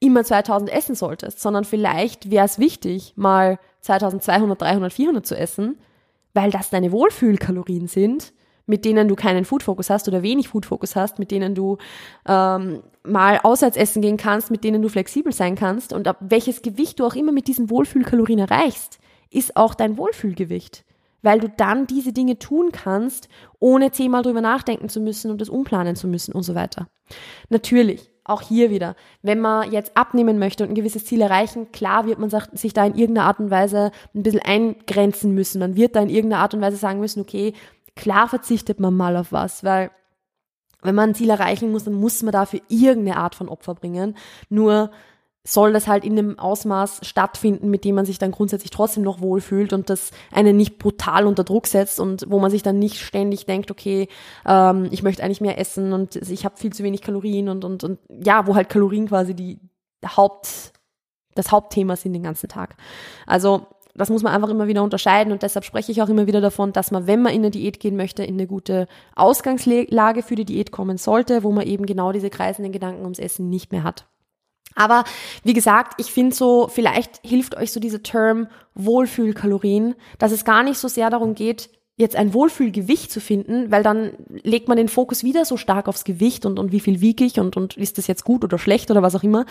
immer 0.00 0.24
2000 0.24 0.70
essen 0.72 0.94
solltest, 0.94 1.40
sondern 1.40 1.64
vielleicht 1.64 2.30
wäre 2.30 2.44
es 2.44 2.58
wichtig, 2.58 3.14
mal 3.16 3.58
2200, 3.80 4.60
300, 4.60 4.92
400 4.92 5.26
zu 5.26 5.36
essen, 5.36 5.78
weil 6.32 6.50
das 6.50 6.70
deine 6.70 6.92
Wohlfühlkalorien 6.92 7.86
sind, 7.86 8.32
mit 8.66 8.84
denen 8.84 9.08
du 9.08 9.14
keinen 9.14 9.44
Food-Fokus 9.44 9.90
hast 9.90 10.08
oder 10.08 10.22
wenig 10.22 10.48
Food-Fokus 10.48 10.96
hast, 10.96 11.18
mit 11.18 11.30
denen 11.30 11.54
du 11.54 11.78
ähm, 12.26 12.82
mal 13.02 13.40
auswärts 13.42 13.76
essen 13.76 14.00
gehen 14.02 14.16
kannst, 14.16 14.50
mit 14.50 14.64
denen 14.64 14.82
du 14.82 14.88
flexibel 14.88 15.32
sein 15.32 15.54
kannst 15.54 15.92
und 15.92 16.08
ab 16.08 16.16
welches 16.20 16.62
Gewicht 16.62 16.98
du 16.98 17.06
auch 17.06 17.14
immer 17.14 17.32
mit 17.32 17.46
diesen 17.46 17.70
Wohlfühlkalorien 17.70 18.38
erreichst, 18.38 18.98
ist 19.30 19.56
auch 19.56 19.74
dein 19.74 19.98
Wohlfühlgewicht 19.98 20.84
weil 21.24 21.40
du 21.40 21.48
dann 21.48 21.86
diese 21.86 22.12
Dinge 22.12 22.38
tun 22.38 22.70
kannst, 22.70 23.28
ohne 23.58 23.90
zehnmal 23.90 24.22
drüber 24.22 24.42
nachdenken 24.42 24.90
zu 24.90 25.00
müssen 25.00 25.30
und 25.30 25.40
das 25.40 25.48
umplanen 25.48 25.96
zu 25.96 26.06
müssen 26.06 26.32
und 26.32 26.42
so 26.42 26.54
weiter. 26.54 26.86
Natürlich, 27.48 28.10
auch 28.24 28.40
hier 28.40 28.70
wieder, 28.70 28.96
wenn 29.22 29.40
man 29.40 29.70
jetzt 29.70 29.96
abnehmen 29.96 30.38
möchte 30.38 30.64
und 30.64 30.70
ein 30.70 30.74
gewisses 30.74 31.04
Ziel 31.04 31.20
erreichen, 31.20 31.70
klar 31.72 32.06
wird 32.06 32.18
man 32.18 32.30
sich 32.54 32.72
da 32.72 32.86
in 32.86 32.94
irgendeiner 32.94 33.26
Art 33.26 33.38
und 33.38 33.50
Weise 33.50 33.92
ein 34.14 34.22
bisschen 34.22 34.40
eingrenzen 34.42 35.34
müssen. 35.34 35.58
Man 35.58 35.76
wird 35.76 35.94
da 35.94 36.00
in 36.00 36.08
irgendeiner 36.08 36.42
Art 36.42 36.54
und 36.54 36.62
Weise 36.62 36.78
sagen 36.78 37.00
müssen, 37.00 37.20
okay, 37.20 37.52
klar 37.96 38.28
verzichtet 38.28 38.80
man 38.80 38.94
mal 38.94 39.16
auf 39.16 39.30
was, 39.30 39.62
weil 39.62 39.90
wenn 40.82 40.94
man 40.94 41.10
ein 41.10 41.14
Ziel 41.14 41.30
erreichen 41.30 41.70
muss, 41.70 41.84
dann 41.84 41.94
muss 41.94 42.22
man 42.22 42.32
dafür 42.32 42.60
irgendeine 42.68 43.18
Art 43.18 43.34
von 43.34 43.48
Opfer 43.48 43.74
bringen. 43.74 44.16
Nur 44.48 44.90
soll 45.46 45.74
das 45.74 45.86
halt 45.86 46.04
in 46.04 46.18
einem 46.18 46.38
Ausmaß 46.38 47.00
stattfinden, 47.02 47.68
mit 47.68 47.84
dem 47.84 47.94
man 47.96 48.06
sich 48.06 48.18
dann 48.18 48.30
grundsätzlich 48.30 48.70
trotzdem 48.70 49.02
noch 49.02 49.20
wohlfühlt 49.20 49.74
und 49.74 49.90
das 49.90 50.10
einen 50.32 50.56
nicht 50.56 50.78
brutal 50.78 51.26
unter 51.26 51.44
Druck 51.44 51.66
setzt 51.66 52.00
und 52.00 52.24
wo 52.28 52.38
man 52.38 52.50
sich 52.50 52.62
dann 52.62 52.78
nicht 52.78 52.98
ständig 52.98 53.44
denkt, 53.44 53.70
okay, 53.70 54.08
ähm, 54.46 54.88
ich 54.90 55.02
möchte 55.02 55.22
eigentlich 55.22 55.42
mehr 55.42 55.58
essen 55.58 55.92
und 55.92 56.16
ich 56.16 56.46
habe 56.46 56.56
viel 56.56 56.72
zu 56.72 56.82
wenig 56.82 57.02
Kalorien 57.02 57.50
und, 57.50 57.64
und, 57.64 57.84
und 57.84 57.98
ja, 58.08 58.46
wo 58.46 58.54
halt 58.54 58.70
Kalorien 58.70 59.08
quasi 59.08 59.34
die 59.34 59.58
Haupt, 60.16 60.72
das 61.34 61.52
Hauptthema 61.52 61.96
sind 61.96 62.14
den 62.14 62.22
ganzen 62.22 62.48
Tag. 62.48 62.76
Also 63.26 63.66
das 63.94 64.08
muss 64.08 64.22
man 64.22 64.32
einfach 64.32 64.48
immer 64.48 64.66
wieder 64.66 64.82
unterscheiden 64.82 65.30
und 65.30 65.42
deshalb 65.42 65.66
spreche 65.66 65.92
ich 65.92 66.00
auch 66.00 66.08
immer 66.08 66.26
wieder 66.26 66.40
davon, 66.40 66.72
dass 66.72 66.90
man, 66.90 67.06
wenn 67.06 67.20
man 67.20 67.34
in 67.34 67.42
eine 67.42 67.50
Diät 67.50 67.80
gehen 67.80 67.96
möchte, 67.96 68.24
in 68.24 68.34
eine 68.34 68.46
gute 68.46 68.88
Ausgangslage 69.14 70.22
für 70.22 70.36
die 70.36 70.46
Diät 70.46 70.72
kommen 70.72 70.96
sollte, 70.96 71.42
wo 71.42 71.52
man 71.52 71.66
eben 71.66 71.84
genau 71.84 72.12
diese 72.12 72.30
kreisenden 72.30 72.72
Gedanken 72.72 73.02
ums 73.02 73.18
Essen 73.18 73.50
nicht 73.50 73.70
mehr 73.70 73.84
hat. 73.84 74.06
Aber 74.74 75.04
wie 75.44 75.52
gesagt, 75.52 75.94
ich 75.98 76.12
finde 76.12 76.34
so, 76.34 76.68
vielleicht 76.68 77.20
hilft 77.22 77.56
euch 77.56 77.72
so 77.72 77.80
dieser 77.80 78.02
Term 78.02 78.48
Wohlfühlkalorien, 78.74 79.94
dass 80.18 80.32
es 80.32 80.44
gar 80.44 80.62
nicht 80.62 80.78
so 80.78 80.88
sehr 80.88 81.10
darum 81.10 81.34
geht, 81.34 81.70
jetzt 81.96 82.16
ein 82.16 82.34
Wohlfühlgewicht 82.34 83.10
zu 83.10 83.20
finden, 83.20 83.70
weil 83.70 83.84
dann 83.84 84.12
legt 84.42 84.66
man 84.66 84.76
den 84.76 84.88
Fokus 84.88 85.22
wieder 85.22 85.44
so 85.44 85.56
stark 85.56 85.86
aufs 85.88 86.04
Gewicht 86.04 86.44
und, 86.44 86.58
und 86.58 86.72
wie 86.72 86.80
viel 86.80 87.00
wiege 87.00 87.24
ich 87.24 87.38
und, 87.38 87.56
und 87.56 87.76
ist 87.76 87.98
das 87.98 88.08
jetzt 88.08 88.24
gut 88.24 88.42
oder 88.42 88.58
schlecht 88.58 88.90
oder 88.90 89.02
was 89.02 89.14
auch 89.14 89.22
immer, 89.22 89.46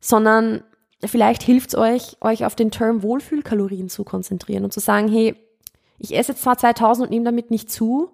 sondern 0.00 0.62
vielleicht 1.04 1.42
hilft 1.42 1.70
es 1.70 1.74
euch, 1.76 2.16
euch 2.20 2.44
auf 2.44 2.56
den 2.56 2.72
Term 2.72 3.02
Wohlfühlkalorien 3.02 3.88
zu 3.88 4.02
konzentrieren 4.02 4.64
und 4.64 4.72
zu 4.72 4.80
sagen, 4.80 5.08
hey, 5.08 5.36
ich 5.98 6.16
esse 6.16 6.32
jetzt 6.32 6.42
zwar 6.42 6.58
2000 6.58 7.06
und 7.06 7.10
nehme 7.10 7.24
damit 7.24 7.50
nicht 7.50 7.70
zu, 7.70 8.10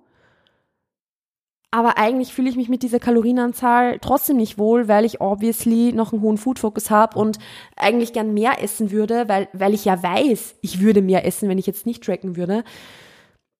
aber 1.70 1.98
eigentlich 1.98 2.33
fühle 2.33 2.48
ich 2.48 2.57
mich 2.57 2.68
mit 2.68 2.83
dieser 2.83 3.00
Kalorienanzahl 3.00 3.98
trotzdem 4.00 4.37
nicht 4.37 4.57
wohl, 4.57 4.88
weil 4.88 5.05
ich 5.05 5.20
obviously 5.20 5.92
noch 5.92 6.12
einen 6.12 6.22
hohen 6.22 6.38
Food-Focus 6.38 6.90
habe 6.90 7.18
und 7.18 7.38
eigentlich 7.76 8.12
gern 8.12 8.35
mehr 8.35 8.62
essen 8.62 8.90
würde, 8.90 9.29
weil, 9.29 9.48
weil 9.52 9.74
ich 9.74 9.85
ja 9.85 10.02
weiß, 10.02 10.57
ich 10.61 10.81
würde 10.81 11.02
mehr 11.02 11.26
essen, 11.26 11.48
wenn 11.48 11.59
ich 11.59 11.66
jetzt 11.66 11.87
nicht 11.87 12.05
tracken 12.05 12.37
würde. 12.37 12.64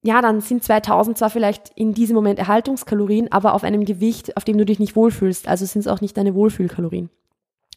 Ja, 0.03 0.23
dann 0.23 0.41
sind 0.41 0.63
2000 0.63 1.19
zwar 1.19 1.31
vielleicht 1.31 1.73
in 1.75 1.93
diesem 1.93 2.15
Moment 2.15 2.39
Erhaltungskalorien, 2.39 3.33
aber 3.33 3.55
auf 3.55 3.65
einem 3.65 3.85
Gewicht, 3.85 4.37
auf 4.37 4.45
dem 4.45 4.57
du 4.57 4.65
dich 4.65 4.79
nicht 4.79 4.95
wohlfühlst. 4.95 5.49
Also 5.49 5.67
sind 5.67 5.81
es 5.81 5.89
auch 5.89 6.01
nicht 6.01 6.17
deine 6.17 6.35
Wohlfühlkalorien. 6.35 7.11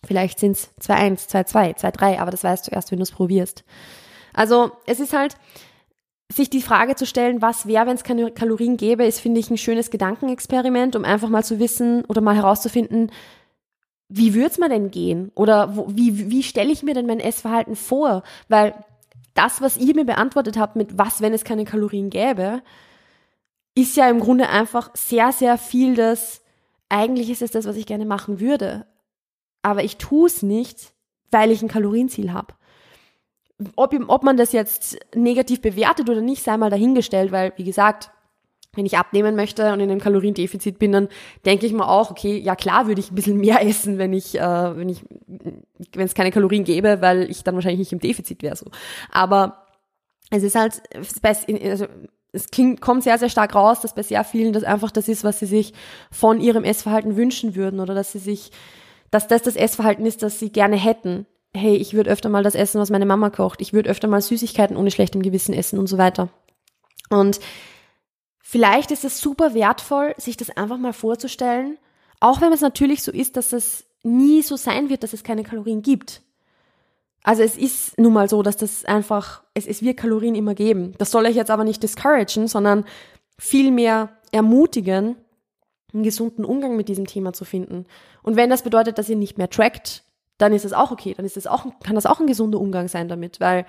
Vielleicht 0.05 0.39
sind 0.39 0.51
es 0.51 0.71
2,1, 0.79 1.27
2,2, 1.29 1.79
2,3, 1.79 2.19
aber 2.19 2.31
das 2.31 2.43
weißt 2.43 2.67
du 2.67 2.71
erst, 2.71 2.91
wenn 2.91 2.99
du 2.99 3.03
es 3.03 3.11
probierst. 3.11 3.63
Also 4.33 4.71
es 4.85 4.99
ist 4.99 5.13
halt, 5.13 5.35
sich 6.31 6.49
die 6.49 6.61
Frage 6.61 6.95
zu 6.95 7.05
stellen, 7.05 7.41
was 7.41 7.65
wäre, 7.65 7.87
wenn 7.87 7.95
es 7.95 8.03
keine 8.03 8.31
Kalorien 8.31 8.77
gäbe, 8.77 9.05
ist, 9.05 9.19
finde 9.19 9.39
ich, 9.39 9.49
ein 9.49 9.57
schönes 9.57 9.89
Gedankenexperiment, 9.89 10.95
um 10.95 11.03
einfach 11.03 11.29
mal 11.29 11.43
zu 11.43 11.59
wissen 11.59 12.05
oder 12.05 12.21
mal 12.21 12.35
herauszufinden, 12.35 13.11
wie 14.09 14.33
würde 14.33 14.47
es 14.47 14.57
mir 14.57 14.69
denn 14.69 14.91
gehen? 14.91 15.31
Oder 15.35 15.75
wo, 15.75 15.87
wie, 15.89 16.29
wie 16.29 16.43
stelle 16.43 16.71
ich 16.71 16.83
mir 16.83 16.93
denn 16.93 17.05
mein 17.05 17.19
Essverhalten 17.19 17.75
vor? 17.75 18.23
Weil 18.47 18.73
das, 19.33 19.61
was 19.61 19.77
ihr 19.77 19.95
mir 19.95 20.05
beantwortet 20.05 20.57
habt 20.57 20.75
mit 20.75 20.97
was, 20.97 21.21
wenn 21.21 21.33
es 21.33 21.43
keine 21.43 21.65
Kalorien 21.65 22.09
gäbe, 22.09 22.61
ist 23.75 23.95
ja 23.95 24.09
im 24.09 24.19
Grunde 24.19 24.49
einfach 24.49 24.91
sehr, 24.95 25.31
sehr 25.31 25.57
viel 25.57 25.95
das, 25.95 26.41
eigentlich 26.89 27.29
ist 27.29 27.43
es 27.43 27.51
das, 27.51 27.65
was 27.65 27.75
ich 27.75 27.85
gerne 27.85 28.05
machen 28.05 28.39
würde. 28.39 28.85
Aber 29.61 29.83
ich 29.83 29.97
tue 29.97 30.27
es 30.27 30.41
nicht, 30.41 30.93
weil 31.31 31.51
ich 31.51 31.61
ein 31.61 31.67
Kalorienziel 31.67 32.33
habe 32.33 32.53
ob, 33.75 33.93
ob 34.07 34.23
man 34.23 34.37
das 34.37 34.51
jetzt 34.51 34.97
negativ 35.13 35.61
bewertet 35.61 36.09
oder 36.09 36.21
nicht, 36.21 36.43
sei 36.43 36.57
mal 36.57 36.69
dahingestellt, 36.69 37.31
weil, 37.31 37.53
wie 37.57 37.63
gesagt, 37.65 38.11
wenn 38.75 38.85
ich 38.85 38.97
abnehmen 38.97 39.35
möchte 39.35 39.73
und 39.73 39.79
in 39.79 39.89
einem 39.89 39.99
Kaloriendefizit 39.99 40.77
bin, 40.79 40.91
dann 40.91 41.09
denke 41.45 41.65
ich 41.65 41.73
mir 41.73 41.87
auch, 41.87 42.11
okay, 42.11 42.37
ja 42.37 42.55
klar 42.55 42.87
würde 42.87 43.01
ich 43.01 43.11
ein 43.11 43.15
bisschen 43.15 43.37
mehr 43.37 43.61
essen, 43.65 43.97
wenn 43.97 44.13
ich, 44.13 44.39
äh, 44.39 44.77
wenn 44.77 44.89
ich, 44.89 45.03
wenn 45.27 46.05
es 46.05 46.13
keine 46.13 46.31
Kalorien 46.31 46.63
gäbe, 46.63 47.01
weil 47.01 47.29
ich 47.29 47.43
dann 47.43 47.55
wahrscheinlich 47.55 47.79
nicht 47.79 47.93
im 47.93 47.99
Defizit 47.99 48.43
wäre 48.43 48.55
so. 48.55 48.67
Aber 49.11 49.65
es 50.29 50.43
ist 50.43 50.55
halt, 50.55 50.81
also 50.95 51.87
es 52.31 52.51
klingt, 52.51 52.79
kommt 52.79 53.03
sehr, 53.03 53.17
sehr 53.17 53.29
stark 53.29 53.55
raus, 53.55 53.81
dass 53.81 53.95
bei 53.95 54.03
sehr 54.03 54.23
vielen 54.23 54.53
das 54.53 54.63
einfach 54.63 54.91
das 54.91 55.07
ist, 55.07 55.23
was 55.23 55.39
sie 55.39 55.47
sich 55.47 55.73
von 56.11 56.39
ihrem 56.39 56.63
Essverhalten 56.63 57.17
wünschen 57.17 57.55
würden 57.55 57.79
oder 57.79 57.95
dass 57.95 58.11
sie 58.11 58.19
sich, 58.19 58.51
dass 59.09 59.27
das 59.27 59.41
das 59.41 59.55
Essverhalten 59.55 60.05
ist, 60.05 60.21
das 60.21 60.37
sie 60.37 60.51
gerne 60.51 60.75
hätten 60.75 61.25
hey, 61.55 61.75
ich 61.75 61.93
würde 61.93 62.11
öfter 62.11 62.29
mal 62.29 62.43
das 62.43 62.55
essen, 62.55 62.79
was 62.79 62.89
meine 62.89 63.05
Mama 63.05 63.29
kocht. 63.29 63.61
Ich 63.61 63.73
würde 63.73 63.89
öfter 63.89 64.07
mal 64.07 64.21
Süßigkeiten 64.21 64.77
ohne 64.77 64.91
schlechtem 64.91 65.21
Gewissen 65.21 65.53
essen 65.53 65.79
und 65.79 65.87
so 65.87 65.97
weiter. 65.97 66.29
Und 67.09 67.39
vielleicht 68.41 68.91
ist 68.91 69.03
es 69.03 69.19
super 69.19 69.53
wertvoll, 69.53 70.13
sich 70.17 70.37
das 70.37 70.49
einfach 70.51 70.77
mal 70.77 70.93
vorzustellen, 70.93 71.77
auch 72.19 72.41
wenn 72.41 72.53
es 72.53 72.61
natürlich 72.61 73.03
so 73.03 73.11
ist, 73.11 73.37
dass 73.37 73.53
es 73.53 73.85
nie 74.03 74.41
so 74.41 74.55
sein 74.57 74.89
wird, 74.89 75.03
dass 75.03 75.13
es 75.13 75.23
keine 75.23 75.43
Kalorien 75.43 75.81
gibt. 75.81 76.21
Also 77.23 77.43
es 77.43 77.57
ist 77.57 77.97
nun 77.97 78.13
mal 78.13 78.29
so, 78.29 78.43
dass 78.43 78.57
das 78.57 78.85
einfach, 78.85 79.43
es, 79.53 79.67
es 79.67 79.81
wird 79.81 79.97
Kalorien 79.97 80.35
immer 80.35 80.55
geben. 80.55 80.93
Das 80.97 81.11
soll 81.11 81.25
euch 81.25 81.35
jetzt 81.35 81.51
aber 81.51 81.63
nicht 81.63 81.83
discouragen, 81.83 82.47
sondern 82.47 82.85
vielmehr 83.37 84.09
ermutigen, 84.31 85.15
einen 85.93 86.03
gesunden 86.03 86.45
Umgang 86.45 86.75
mit 86.75 86.87
diesem 86.87 87.07
Thema 87.07 87.33
zu 87.33 87.45
finden. 87.45 87.85
Und 88.21 88.35
wenn 88.35 88.49
das 88.49 88.61
bedeutet, 88.61 88.97
dass 88.97 89.09
ihr 89.09 89.15
nicht 89.15 89.37
mehr 89.37 89.49
trackt, 89.49 90.03
dann 90.39 90.53
ist 90.53 90.65
das 90.65 90.73
auch 90.73 90.89
okay. 90.89 91.13
Dann 91.15 91.25
ist 91.25 91.37
das 91.37 91.45
auch, 91.45 91.67
kann 91.83 91.95
das 91.95 92.07
auch 92.07 92.19
ein 92.19 92.27
gesunder 92.27 92.59
Umgang 92.59 92.87
sein 92.87 93.07
damit, 93.07 93.39
weil 93.39 93.65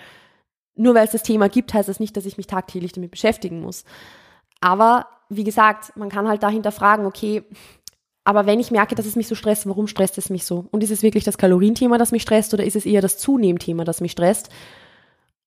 nur 0.74 0.94
weil 0.94 1.04
es 1.04 1.12
das 1.12 1.22
Thema 1.22 1.48
gibt, 1.50 1.74
heißt 1.74 1.88
das 1.88 2.00
nicht, 2.00 2.16
dass 2.16 2.24
ich 2.24 2.38
mich 2.38 2.46
tagtäglich 2.46 2.92
damit 2.92 3.10
beschäftigen 3.10 3.60
muss. 3.60 3.84
Aber 4.60 5.06
wie 5.28 5.44
gesagt, 5.44 5.94
man 5.96 6.08
kann 6.08 6.28
halt 6.28 6.42
dahinter 6.42 6.72
fragen, 6.72 7.04
okay, 7.04 7.44
aber 8.24 8.46
wenn 8.46 8.60
ich 8.60 8.70
merke, 8.70 8.94
dass 8.94 9.06
es 9.06 9.16
mich 9.16 9.28
so 9.28 9.34
stresst, 9.34 9.66
warum 9.68 9.88
stresst 9.88 10.16
es 10.16 10.30
mich 10.30 10.44
so? 10.44 10.66
Und 10.70 10.82
ist 10.82 10.90
es 10.90 11.02
wirklich 11.02 11.24
das 11.24 11.38
Kalorienthema, 11.38 11.98
das 11.98 12.12
mich 12.12 12.22
stresst, 12.22 12.54
oder 12.54 12.64
ist 12.64 12.76
es 12.76 12.86
eher 12.86 13.02
das 13.02 13.18
Zunehmthema, 13.18 13.84
das 13.84 14.00
mich 14.00 14.12
stresst? 14.12 14.50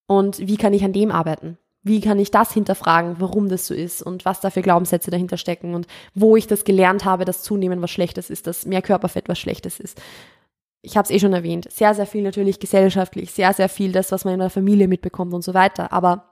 Und 0.07 0.39
wie 0.39 0.57
kann 0.57 0.73
ich 0.73 0.83
an 0.83 0.93
dem 0.93 1.11
arbeiten? 1.11 1.57
Wie 1.83 2.01
kann 2.01 2.19
ich 2.19 2.31
das 2.31 2.51
hinterfragen, 2.51 3.15
warum 3.19 3.49
das 3.49 3.67
so 3.67 3.73
ist 3.73 4.01
und 4.01 4.25
was 4.25 4.39
da 4.39 4.49
für 4.49 4.61
Glaubenssätze 4.61 5.11
dahinter 5.11 5.37
stecken 5.37 5.75
und 5.75 5.87
wo 6.13 6.35
ich 6.35 6.47
das 6.47 6.63
gelernt 6.63 7.05
habe, 7.05 7.25
dass 7.25 7.43
Zunehmen 7.43 7.81
was 7.81 7.91
Schlechtes 7.91 8.29
ist, 8.29 8.47
dass 8.47 8.65
mehr 8.65 8.81
Körperfett 8.81 9.29
was 9.29 9.39
Schlechtes 9.39 9.79
ist 9.79 10.01
ich 10.85 10.97
habe 10.97 11.05
es 11.05 11.11
eh 11.11 11.19
schon 11.19 11.33
erwähnt, 11.33 11.71
sehr, 11.71 11.95
sehr 11.95 12.05
viel 12.05 12.21
natürlich 12.21 12.59
gesellschaftlich, 12.59 13.31
sehr, 13.31 13.53
sehr 13.53 13.69
viel 13.69 13.93
das, 13.93 14.11
was 14.11 14.25
man 14.25 14.35
in 14.35 14.41
der 14.41 14.49
Familie 14.49 14.89
mitbekommt 14.89 15.33
und 15.33 15.41
so 15.41 15.53
weiter. 15.53 15.93
Aber 15.93 16.29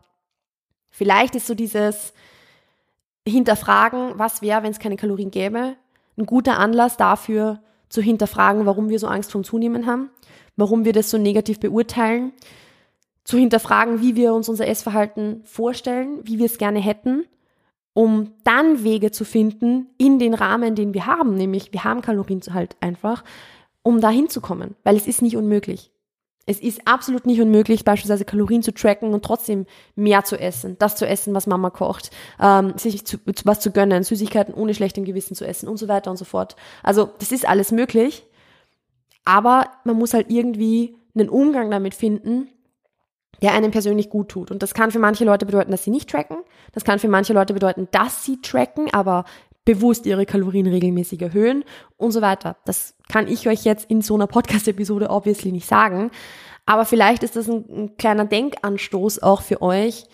vielleicht 0.89 1.35
ist 1.35 1.47
so 1.47 1.55
dieses 1.55 2.13
Hinterfragen, 3.27 4.19
was 4.19 4.41
wäre, 4.41 4.61
wenn 4.61 4.71
es 4.71 4.79
keine 4.79 4.97
Kalorien 4.97 5.31
gäbe, 5.31 5.77
ein 6.17 6.25
guter 6.25 6.59
Anlass 6.59 6.97
dafür 6.97 7.61
zu 7.87 8.01
hinterfragen, 8.01 8.65
warum 8.65 8.89
wir 8.89 8.99
so 8.99 9.07
Angst 9.07 9.31
vom 9.31 9.45
Zunehmen 9.45 9.85
haben, 9.85 10.09
warum 10.57 10.83
wir 10.83 10.91
das 10.91 11.09
so 11.09 11.17
negativ 11.17 11.61
beurteilen, 11.61 12.33
zu 13.23 13.37
hinterfragen, 13.37 14.01
wie 14.01 14.17
wir 14.17 14.33
uns 14.33 14.49
unser 14.49 14.67
Essverhalten 14.67 15.43
vorstellen, 15.45 16.19
wie 16.23 16.39
wir 16.39 16.47
es 16.47 16.57
gerne 16.57 16.79
hätten, 16.79 17.25
um 17.93 18.33
dann 18.43 18.83
Wege 18.83 19.11
zu 19.11 19.23
finden 19.23 19.87
in 19.97 20.19
den 20.19 20.33
Rahmen, 20.33 20.75
den 20.75 20.93
wir 20.93 21.05
haben, 21.05 21.35
nämlich 21.35 21.71
wir 21.71 21.85
haben 21.85 22.01
Kalorien 22.01 22.41
halt 22.53 22.75
einfach, 22.81 23.23
um 23.83 24.01
da 24.01 24.09
hinzukommen, 24.09 24.75
weil 24.83 24.95
es 24.95 25.07
ist 25.07 25.21
nicht 25.21 25.37
unmöglich. 25.37 25.91
Es 26.47 26.59
ist 26.59 26.81
absolut 26.85 27.25
nicht 27.25 27.39
unmöglich, 27.39 27.85
beispielsweise 27.85 28.25
Kalorien 28.25 28.63
zu 28.63 28.73
tracken 28.73 29.13
und 29.13 29.23
trotzdem 29.23 29.67
mehr 29.95 30.23
zu 30.23 30.39
essen, 30.39 30.75
das 30.79 30.95
zu 30.95 31.07
essen, 31.07 31.35
was 31.35 31.45
Mama 31.45 31.69
kocht, 31.69 32.09
ähm, 32.39 32.73
sich 32.77 33.05
zu, 33.05 33.17
was 33.45 33.59
zu 33.59 33.71
gönnen, 33.71 34.03
Süßigkeiten 34.03 34.53
ohne 34.53 34.73
schlechtem 34.73 35.05
Gewissen 35.05 35.35
zu 35.35 35.45
essen 35.45 35.69
und 35.69 35.77
so 35.77 35.87
weiter 35.87 36.09
und 36.09 36.17
so 36.17 36.25
fort. 36.25 36.55
Also 36.81 37.09
das 37.19 37.31
ist 37.31 37.47
alles 37.47 37.71
möglich, 37.71 38.25
aber 39.23 39.67
man 39.83 39.97
muss 39.97 40.13
halt 40.13 40.31
irgendwie 40.31 40.97
einen 41.15 41.29
Umgang 41.29 41.69
damit 41.69 41.93
finden, 41.93 42.49
der 43.41 43.53
einem 43.53 43.71
persönlich 43.71 44.09
gut 44.09 44.29
tut. 44.29 44.51
Und 44.51 44.63
das 44.63 44.73
kann 44.73 44.91
für 44.91 44.99
manche 44.99 45.25
Leute 45.25 45.45
bedeuten, 45.45 45.71
dass 45.71 45.83
sie 45.83 45.91
nicht 45.91 46.09
tracken. 46.09 46.37
Das 46.73 46.83
kann 46.83 46.99
für 46.99 47.07
manche 47.07 47.33
Leute 47.33 47.53
bedeuten, 47.53 47.87
dass 47.91 48.23
sie 48.23 48.41
tracken, 48.41 48.93
aber 48.93 49.25
bewusst 49.65 50.05
ihre 50.05 50.25
Kalorien 50.25 50.67
regelmäßig 50.67 51.21
erhöhen 51.21 51.63
und 51.97 52.11
so 52.11 52.21
weiter. 52.21 52.57
Das 52.65 52.95
kann 53.09 53.27
ich 53.27 53.47
euch 53.47 53.63
jetzt 53.63 53.89
in 53.89 54.01
so 54.01 54.15
einer 54.15 54.27
Podcast-Episode 54.27 55.09
obviously 55.09 55.51
nicht 55.51 55.67
sagen. 55.67 56.11
Aber 56.65 56.85
vielleicht 56.85 57.23
ist 57.23 57.35
das 57.35 57.47
ein, 57.47 57.65
ein, 57.69 57.97
kleiner 57.97 58.25
Denkanstoß 58.25 59.21
auch 59.21 59.41
für 59.41 59.61
euch, 59.61 60.05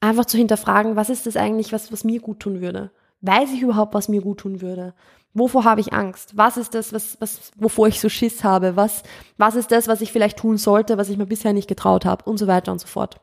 einfach 0.00 0.26
zu 0.26 0.36
hinterfragen, 0.36 0.96
was 0.96 1.10
ist 1.10 1.26
das 1.26 1.36
eigentlich, 1.36 1.72
was, 1.72 1.92
was 1.92 2.04
mir 2.04 2.20
gut 2.20 2.40
tun 2.40 2.60
würde? 2.60 2.90
Weiß 3.20 3.52
ich 3.52 3.62
überhaupt, 3.62 3.94
was 3.94 4.08
mir 4.08 4.20
gut 4.20 4.40
tun 4.40 4.60
würde? 4.60 4.94
Wovor 5.32 5.64
habe 5.64 5.80
ich 5.80 5.92
Angst? 5.92 6.36
Was 6.36 6.56
ist 6.56 6.74
das, 6.74 6.92
was, 6.92 7.20
was, 7.20 7.50
wovor 7.56 7.88
ich 7.88 8.00
so 8.00 8.08
Schiss 8.08 8.44
habe? 8.44 8.76
Was, 8.76 9.02
was 9.36 9.56
ist 9.56 9.72
das, 9.72 9.88
was 9.88 10.00
ich 10.00 10.12
vielleicht 10.12 10.38
tun 10.38 10.58
sollte, 10.58 10.96
was 10.96 11.08
ich 11.08 11.16
mir 11.16 11.26
bisher 11.26 11.52
nicht 11.52 11.68
getraut 11.68 12.04
habe? 12.04 12.24
Und 12.24 12.38
so 12.38 12.46
weiter 12.46 12.70
und 12.70 12.80
so 12.80 12.86
fort. 12.86 13.20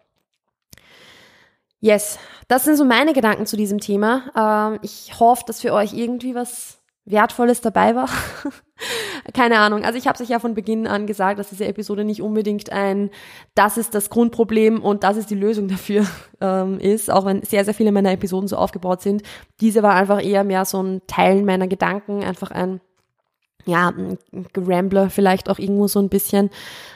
Yes, 1.83 2.19
das 2.47 2.63
sind 2.63 2.77
so 2.77 2.85
meine 2.85 3.11
Gedanken 3.11 3.47
zu 3.47 3.57
diesem 3.57 3.79
Thema. 3.79 4.71
Ähm, 4.73 4.79
ich 4.83 5.19
hoffe, 5.19 5.43
dass 5.47 5.61
für 5.61 5.73
euch 5.73 5.93
irgendwie 5.93 6.35
was 6.35 6.79
Wertvolles 7.05 7.61
dabei 7.61 7.95
war. 7.95 8.07
Keine 9.33 9.57
Ahnung. 9.57 9.83
Also 9.83 9.97
ich 9.97 10.07
habe 10.07 10.15
es 10.15 10.21
euch 10.21 10.29
ja 10.29 10.37
von 10.37 10.53
Beginn 10.53 10.85
an 10.85 11.07
gesagt, 11.07 11.39
dass 11.39 11.49
diese 11.49 11.65
Episode 11.65 12.03
nicht 12.03 12.21
unbedingt 12.21 12.71
ein, 12.71 13.09
das 13.55 13.77
ist 13.77 13.95
das 13.95 14.11
Grundproblem 14.11 14.83
und 14.83 15.03
das 15.03 15.17
ist 15.17 15.31
die 15.31 15.35
Lösung 15.35 15.67
dafür 15.67 16.05
ähm, 16.41 16.79
ist, 16.79 17.09
auch 17.09 17.25
wenn 17.25 17.41
sehr, 17.41 17.65
sehr 17.65 17.73
viele 17.73 17.91
meiner 17.91 18.11
Episoden 18.11 18.47
so 18.47 18.57
aufgebaut 18.57 19.01
sind. 19.01 19.23
Diese 19.59 19.81
war 19.81 19.95
einfach 19.95 20.23
eher 20.23 20.43
mehr 20.43 20.65
so 20.65 20.83
ein 20.83 21.01
Teilen 21.07 21.45
meiner 21.45 21.67
Gedanken, 21.67 22.23
einfach 22.23 22.51
ein 22.51 22.79
ja, 23.65 23.93
Gerambler 24.53 25.09
vielleicht 25.09 25.49
auch 25.49 25.59
irgendwo 25.59 25.87
so 25.87 25.99
ein 25.99 26.09
bisschen. 26.09 26.49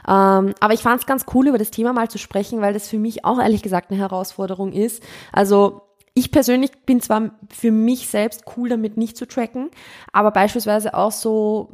Ähm, 0.07 0.53
aber 0.59 0.73
ich 0.73 0.81
fand 0.81 1.01
es 1.01 1.07
ganz 1.07 1.25
cool, 1.33 1.47
über 1.47 1.57
das 1.57 1.71
Thema 1.71 1.93
mal 1.93 2.09
zu 2.09 2.17
sprechen, 2.17 2.61
weil 2.61 2.73
das 2.73 2.87
für 2.87 2.99
mich 2.99 3.25
auch 3.25 3.39
ehrlich 3.39 3.61
gesagt 3.61 3.91
eine 3.91 3.99
Herausforderung 3.99 4.73
ist. 4.73 5.03
Also 5.31 5.81
ich 6.13 6.31
persönlich 6.31 6.71
bin 6.85 7.01
zwar 7.01 7.31
für 7.49 7.71
mich 7.71 8.07
selbst 8.07 8.43
cool 8.55 8.69
damit 8.69 8.97
nicht 8.97 9.17
zu 9.17 9.27
tracken, 9.27 9.69
aber 10.13 10.31
beispielsweise 10.31 10.93
auch 10.93 11.11
so 11.11 11.69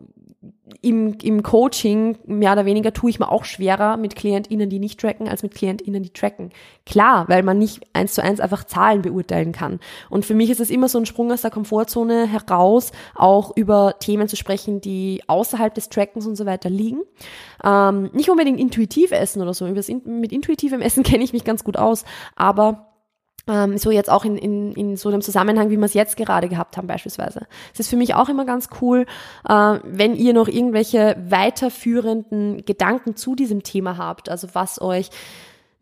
im, 0.81 1.17
im 1.21 1.43
Coaching 1.43 2.17
mehr 2.25 2.53
oder 2.53 2.65
weniger 2.65 2.93
tue 2.93 3.09
ich 3.09 3.19
mir 3.19 3.31
auch 3.31 3.45
schwerer 3.45 3.97
mit 3.97 4.15
KlientInnen, 4.15 4.69
die 4.69 4.79
nicht 4.79 4.99
tracken, 4.99 5.27
als 5.27 5.43
mit 5.43 5.55
KlientInnen, 5.55 6.03
die 6.03 6.11
tracken. 6.11 6.51
Klar, 6.85 7.25
weil 7.27 7.43
man 7.43 7.57
nicht 7.57 7.83
eins 7.93 8.13
zu 8.13 8.23
eins 8.23 8.39
einfach 8.39 8.63
Zahlen 8.63 9.01
beurteilen 9.01 9.51
kann. 9.51 9.79
Und 10.09 10.25
für 10.25 10.33
mich 10.33 10.49
ist 10.49 10.59
es 10.59 10.69
immer 10.69 10.87
so 10.87 10.97
ein 10.97 11.05
Sprung 11.05 11.31
aus 11.31 11.41
der 11.41 11.51
Komfortzone 11.51 12.27
heraus, 12.27 12.91
auch 13.15 13.55
über 13.55 13.95
Themen 13.99 14.27
zu 14.27 14.35
sprechen, 14.35 14.81
die 14.81 15.21
außerhalb 15.27 15.73
des 15.73 15.89
Trackens 15.89 16.27
und 16.27 16.35
so 16.35 16.45
weiter 16.45 16.69
liegen. 16.69 17.01
Ähm, 17.63 18.09
nicht 18.13 18.29
unbedingt 18.29 18.59
intuitiv 18.59 19.11
essen 19.11 19.41
oder 19.41 19.53
so. 19.53 19.65
mit 19.65 20.31
intuitivem 20.31 20.81
Essen 20.81 21.03
kenne 21.11 21.23
ich 21.23 21.33
mich 21.33 21.43
ganz 21.43 21.63
gut 21.63 21.77
aus, 21.77 22.05
aber 22.35 22.90
ähm, 23.47 23.77
so 23.77 23.91
jetzt 23.91 24.09
auch 24.09 24.25
in, 24.25 24.37
in, 24.37 24.71
in 24.73 24.97
so 24.97 25.09
einem 25.09 25.21
Zusammenhang, 25.21 25.69
wie 25.69 25.77
wir 25.77 25.85
es 25.85 25.93
jetzt 25.93 26.17
gerade 26.17 26.47
gehabt 26.49 26.77
haben 26.77 26.87
beispielsweise. 26.87 27.47
Es 27.73 27.79
ist 27.79 27.89
für 27.89 27.97
mich 27.97 28.13
auch 28.15 28.29
immer 28.29 28.45
ganz 28.45 28.69
cool, 28.81 29.05
äh, 29.47 29.79
wenn 29.83 30.15
ihr 30.15 30.33
noch 30.33 30.47
irgendwelche 30.47 31.15
weiterführenden 31.27 32.65
Gedanken 32.65 33.15
zu 33.15 33.35
diesem 33.35 33.63
Thema 33.63 33.97
habt, 33.97 34.29
also 34.29 34.47
was 34.53 34.81
euch 34.81 35.09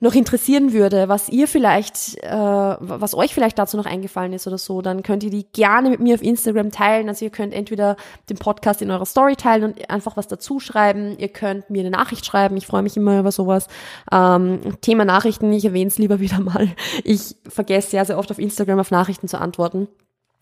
noch 0.02 0.14
interessieren 0.14 0.72
würde, 0.72 1.10
was 1.10 1.28
ihr 1.28 1.48
vielleicht, 1.48 2.18
äh, 2.24 2.30
was 2.32 3.14
euch 3.14 3.34
vielleicht 3.34 3.60
dazu 3.60 3.76
noch 3.76 3.86
eingefallen 3.86 4.32
ist 4.32 4.48
oder 4.48 4.58
so, 4.58 4.82
dann 4.82 5.04
könnt 5.04 5.24
ihr 5.24 5.30
die 5.30 5.46
gerne 5.52 5.90
mit 5.90 6.00
mir 6.00 6.16
auf 6.16 6.24
Instagram 6.24 6.72
teilen. 6.72 7.10
Also 7.10 7.26
ihr 7.26 7.32
könnt 7.32 7.54
entweder 7.54 7.98
den 8.30 8.38
Podcast 8.38 8.82
in 8.82 8.92
eurer 8.92 9.06
Story 9.06 9.36
teilen 9.36 9.64
und 9.64 9.90
einfach 9.90 10.16
was 10.16 10.28
dazu 10.28 10.60
schreiben. 10.62 11.18
Ihr 11.18 11.28
könnt 11.28 11.70
mir 11.70 11.82
eine 11.82 11.90
Nachricht 11.90 12.26
schreiben. 12.26 12.56
Ich 12.56 12.66
freue 12.66 12.82
mich 12.82 12.96
immer 12.96 13.20
über 13.20 13.32
sowas. 13.32 13.68
Ähm, 14.12 14.62
Thema 14.80 15.04
Nachrichten, 15.04 15.52
ich 15.52 15.66
erwähne 15.66 15.90
es 15.90 15.98
lieber 15.98 16.20
wieder 16.22 16.40
mal. 16.40 16.70
Ich 17.04 17.36
vergesse 17.48 17.90
sehr, 17.90 18.06
sehr 18.06 18.18
oft 18.18 18.32
auf 18.32 18.40
Instagram 18.40 18.80
auf 18.80 18.92
Nachrichten 18.92 19.28
zu 19.28 19.40
antworten. 19.40 19.90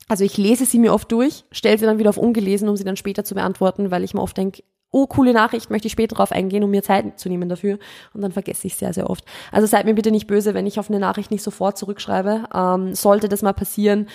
Also 0.07 0.23
ich 0.23 0.37
lese 0.37 0.65
sie 0.65 0.79
mir 0.79 0.93
oft 0.93 1.11
durch, 1.11 1.43
stelle 1.51 1.77
sie 1.77 1.85
dann 1.85 1.97
wieder 1.97 2.11
auf 2.11 2.17
ungelesen, 2.17 2.69
um 2.69 2.77
sie 2.77 2.85
dann 2.85 2.95
später 2.95 3.25
zu 3.25 3.35
beantworten, 3.35 3.91
weil 3.91 4.03
ich 4.03 4.13
mir 4.13 4.21
oft 4.21 4.37
denke, 4.37 4.63
oh, 4.97 5.07
coole 5.07 5.33
Nachricht, 5.33 5.69
möchte 5.69 5.87
ich 5.87 5.91
später 5.91 6.15
darauf 6.15 6.31
eingehen, 6.31 6.63
um 6.63 6.71
mir 6.71 6.83
Zeit 6.83 7.19
zu 7.19 7.29
nehmen 7.29 7.49
dafür. 7.49 7.77
Und 8.13 8.21
dann 8.21 8.31
vergesse 8.31 8.67
ich 8.67 8.75
sehr, 8.75 8.93
sehr 8.93 9.09
oft. 9.09 9.23
Also 9.51 9.67
seid 9.67 9.85
mir 9.85 9.93
bitte 9.93 10.11
nicht 10.11 10.27
böse, 10.27 10.53
wenn 10.53 10.65
ich 10.65 10.79
auf 10.79 10.89
eine 10.89 10.99
Nachricht 10.99 11.31
nicht 11.31 11.43
sofort 11.43 11.77
zurückschreibe. 11.77 12.45
Ähm, 12.53 12.95
sollte 12.95 13.29
das 13.29 13.41
mal 13.41 13.53
passieren, 13.53 14.07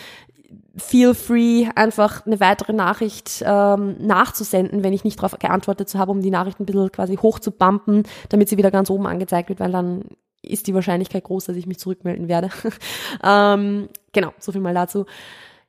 feel 0.76 1.14
free, 1.14 1.68
einfach 1.74 2.26
eine 2.26 2.40
weitere 2.40 2.72
Nachricht 2.72 3.42
ähm, 3.46 3.96
nachzusenden, 4.00 4.82
wenn 4.82 4.92
ich 4.92 5.04
nicht 5.04 5.18
darauf 5.18 5.38
geantwortet 5.38 5.94
habe, 5.94 6.10
um 6.10 6.20
die 6.20 6.30
Nachricht 6.30 6.60
ein 6.60 6.66
bisschen 6.66 6.90
quasi 6.90 7.16
hoch 7.16 7.38
zu 7.38 7.50
bumpen, 7.50 8.04
damit 8.30 8.48
sie 8.48 8.56
wieder 8.56 8.70
ganz 8.70 8.90
oben 8.90 9.06
angezeigt 9.06 9.48
wird, 9.48 9.60
weil 9.60 9.72
dann 9.72 10.04
ist 10.42 10.66
die 10.66 10.74
Wahrscheinlichkeit 10.74 11.24
groß, 11.24 11.44
dass 11.44 11.56
ich 11.56 11.66
mich 11.66 11.78
zurückmelden 11.78 12.28
werde. 12.28 12.50
ähm, 13.24 13.88
genau, 14.12 14.32
so 14.38 14.52
viel 14.52 14.60
mal 14.60 14.74
dazu. 14.74 15.06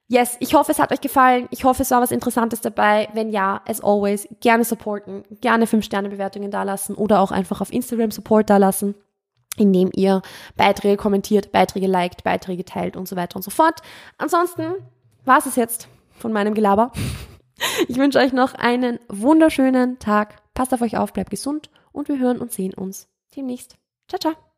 Yes, 0.08 0.38
ich 0.40 0.54
hoffe, 0.54 0.72
es 0.72 0.80
hat 0.80 0.92
euch 0.92 1.02
gefallen. 1.02 1.48
Ich 1.50 1.64
hoffe, 1.64 1.82
es 1.82 1.92
war 1.92 2.02
was 2.02 2.12
Interessantes 2.12 2.62
dabei. 2.62 3.08
Wenn 3.14 3.30
ja, 3.30 3.62
as 3.68 3.82
always, 3.82 4.28
gerne 4.42 4.64
supporten, 4.64 5.24
gerne 5.42 5.66
5-Sterne-Bewertungen 5.66 6.52
dalassen 6.52 6.96
oder 6.96 7.22
auch 7.22 7.32
einfach 7.32 7.62
auf 7.62 7.72
Instagram 7.72 8.12
Support 8.12 8.50
dalassen, 8.50 8.96
indem 9.58 9.90
ihr 9.96 10.22
Beiträge 10.56 10.98
kommentiert, 10.98 11.52
Beiträge 11.52 11.88
liked, 11.88 12.24
Beiträge 12.24 12.66
teilt 12.66 12.98
und 12.98 13.08
so 13.08 13.16
weiter 13.16 13.38
und 13.38 13.44
so 13.44 13.52
fort. 13.52 13.82
Ansonsten 14.18 14.74
war 15.26 15.38
es 15.38 15.56
jetzt 15.56 15.88
von 16.12 16.34
meinem 16.34 16.54
Gelaber. 16.54 16.92
Ich 17.88 17.98
wünsche 17.98 18.20
euch 18.20 18.34
noch 18.34 18.56
einen 18.56 19.00
wunderschönen 19.08 20.00
Tag. 20.00 20.42
Passt 20.54 20.74
auf 20.74 20.82
euch 20.82 20.98
auf, 20.98 21.14
bleibt 21.14 21.30
gesund 21.30 21.70
und 21.94 22.10
wir 22.10 22.20
hören 22.20 22.42
und 22.42 22.52
sehen 22.52 22.74
uns 22.74 23.08
demnächst. 23.36 23.78
Ciao, 24.10 24.20
ciao. 24.20 24.53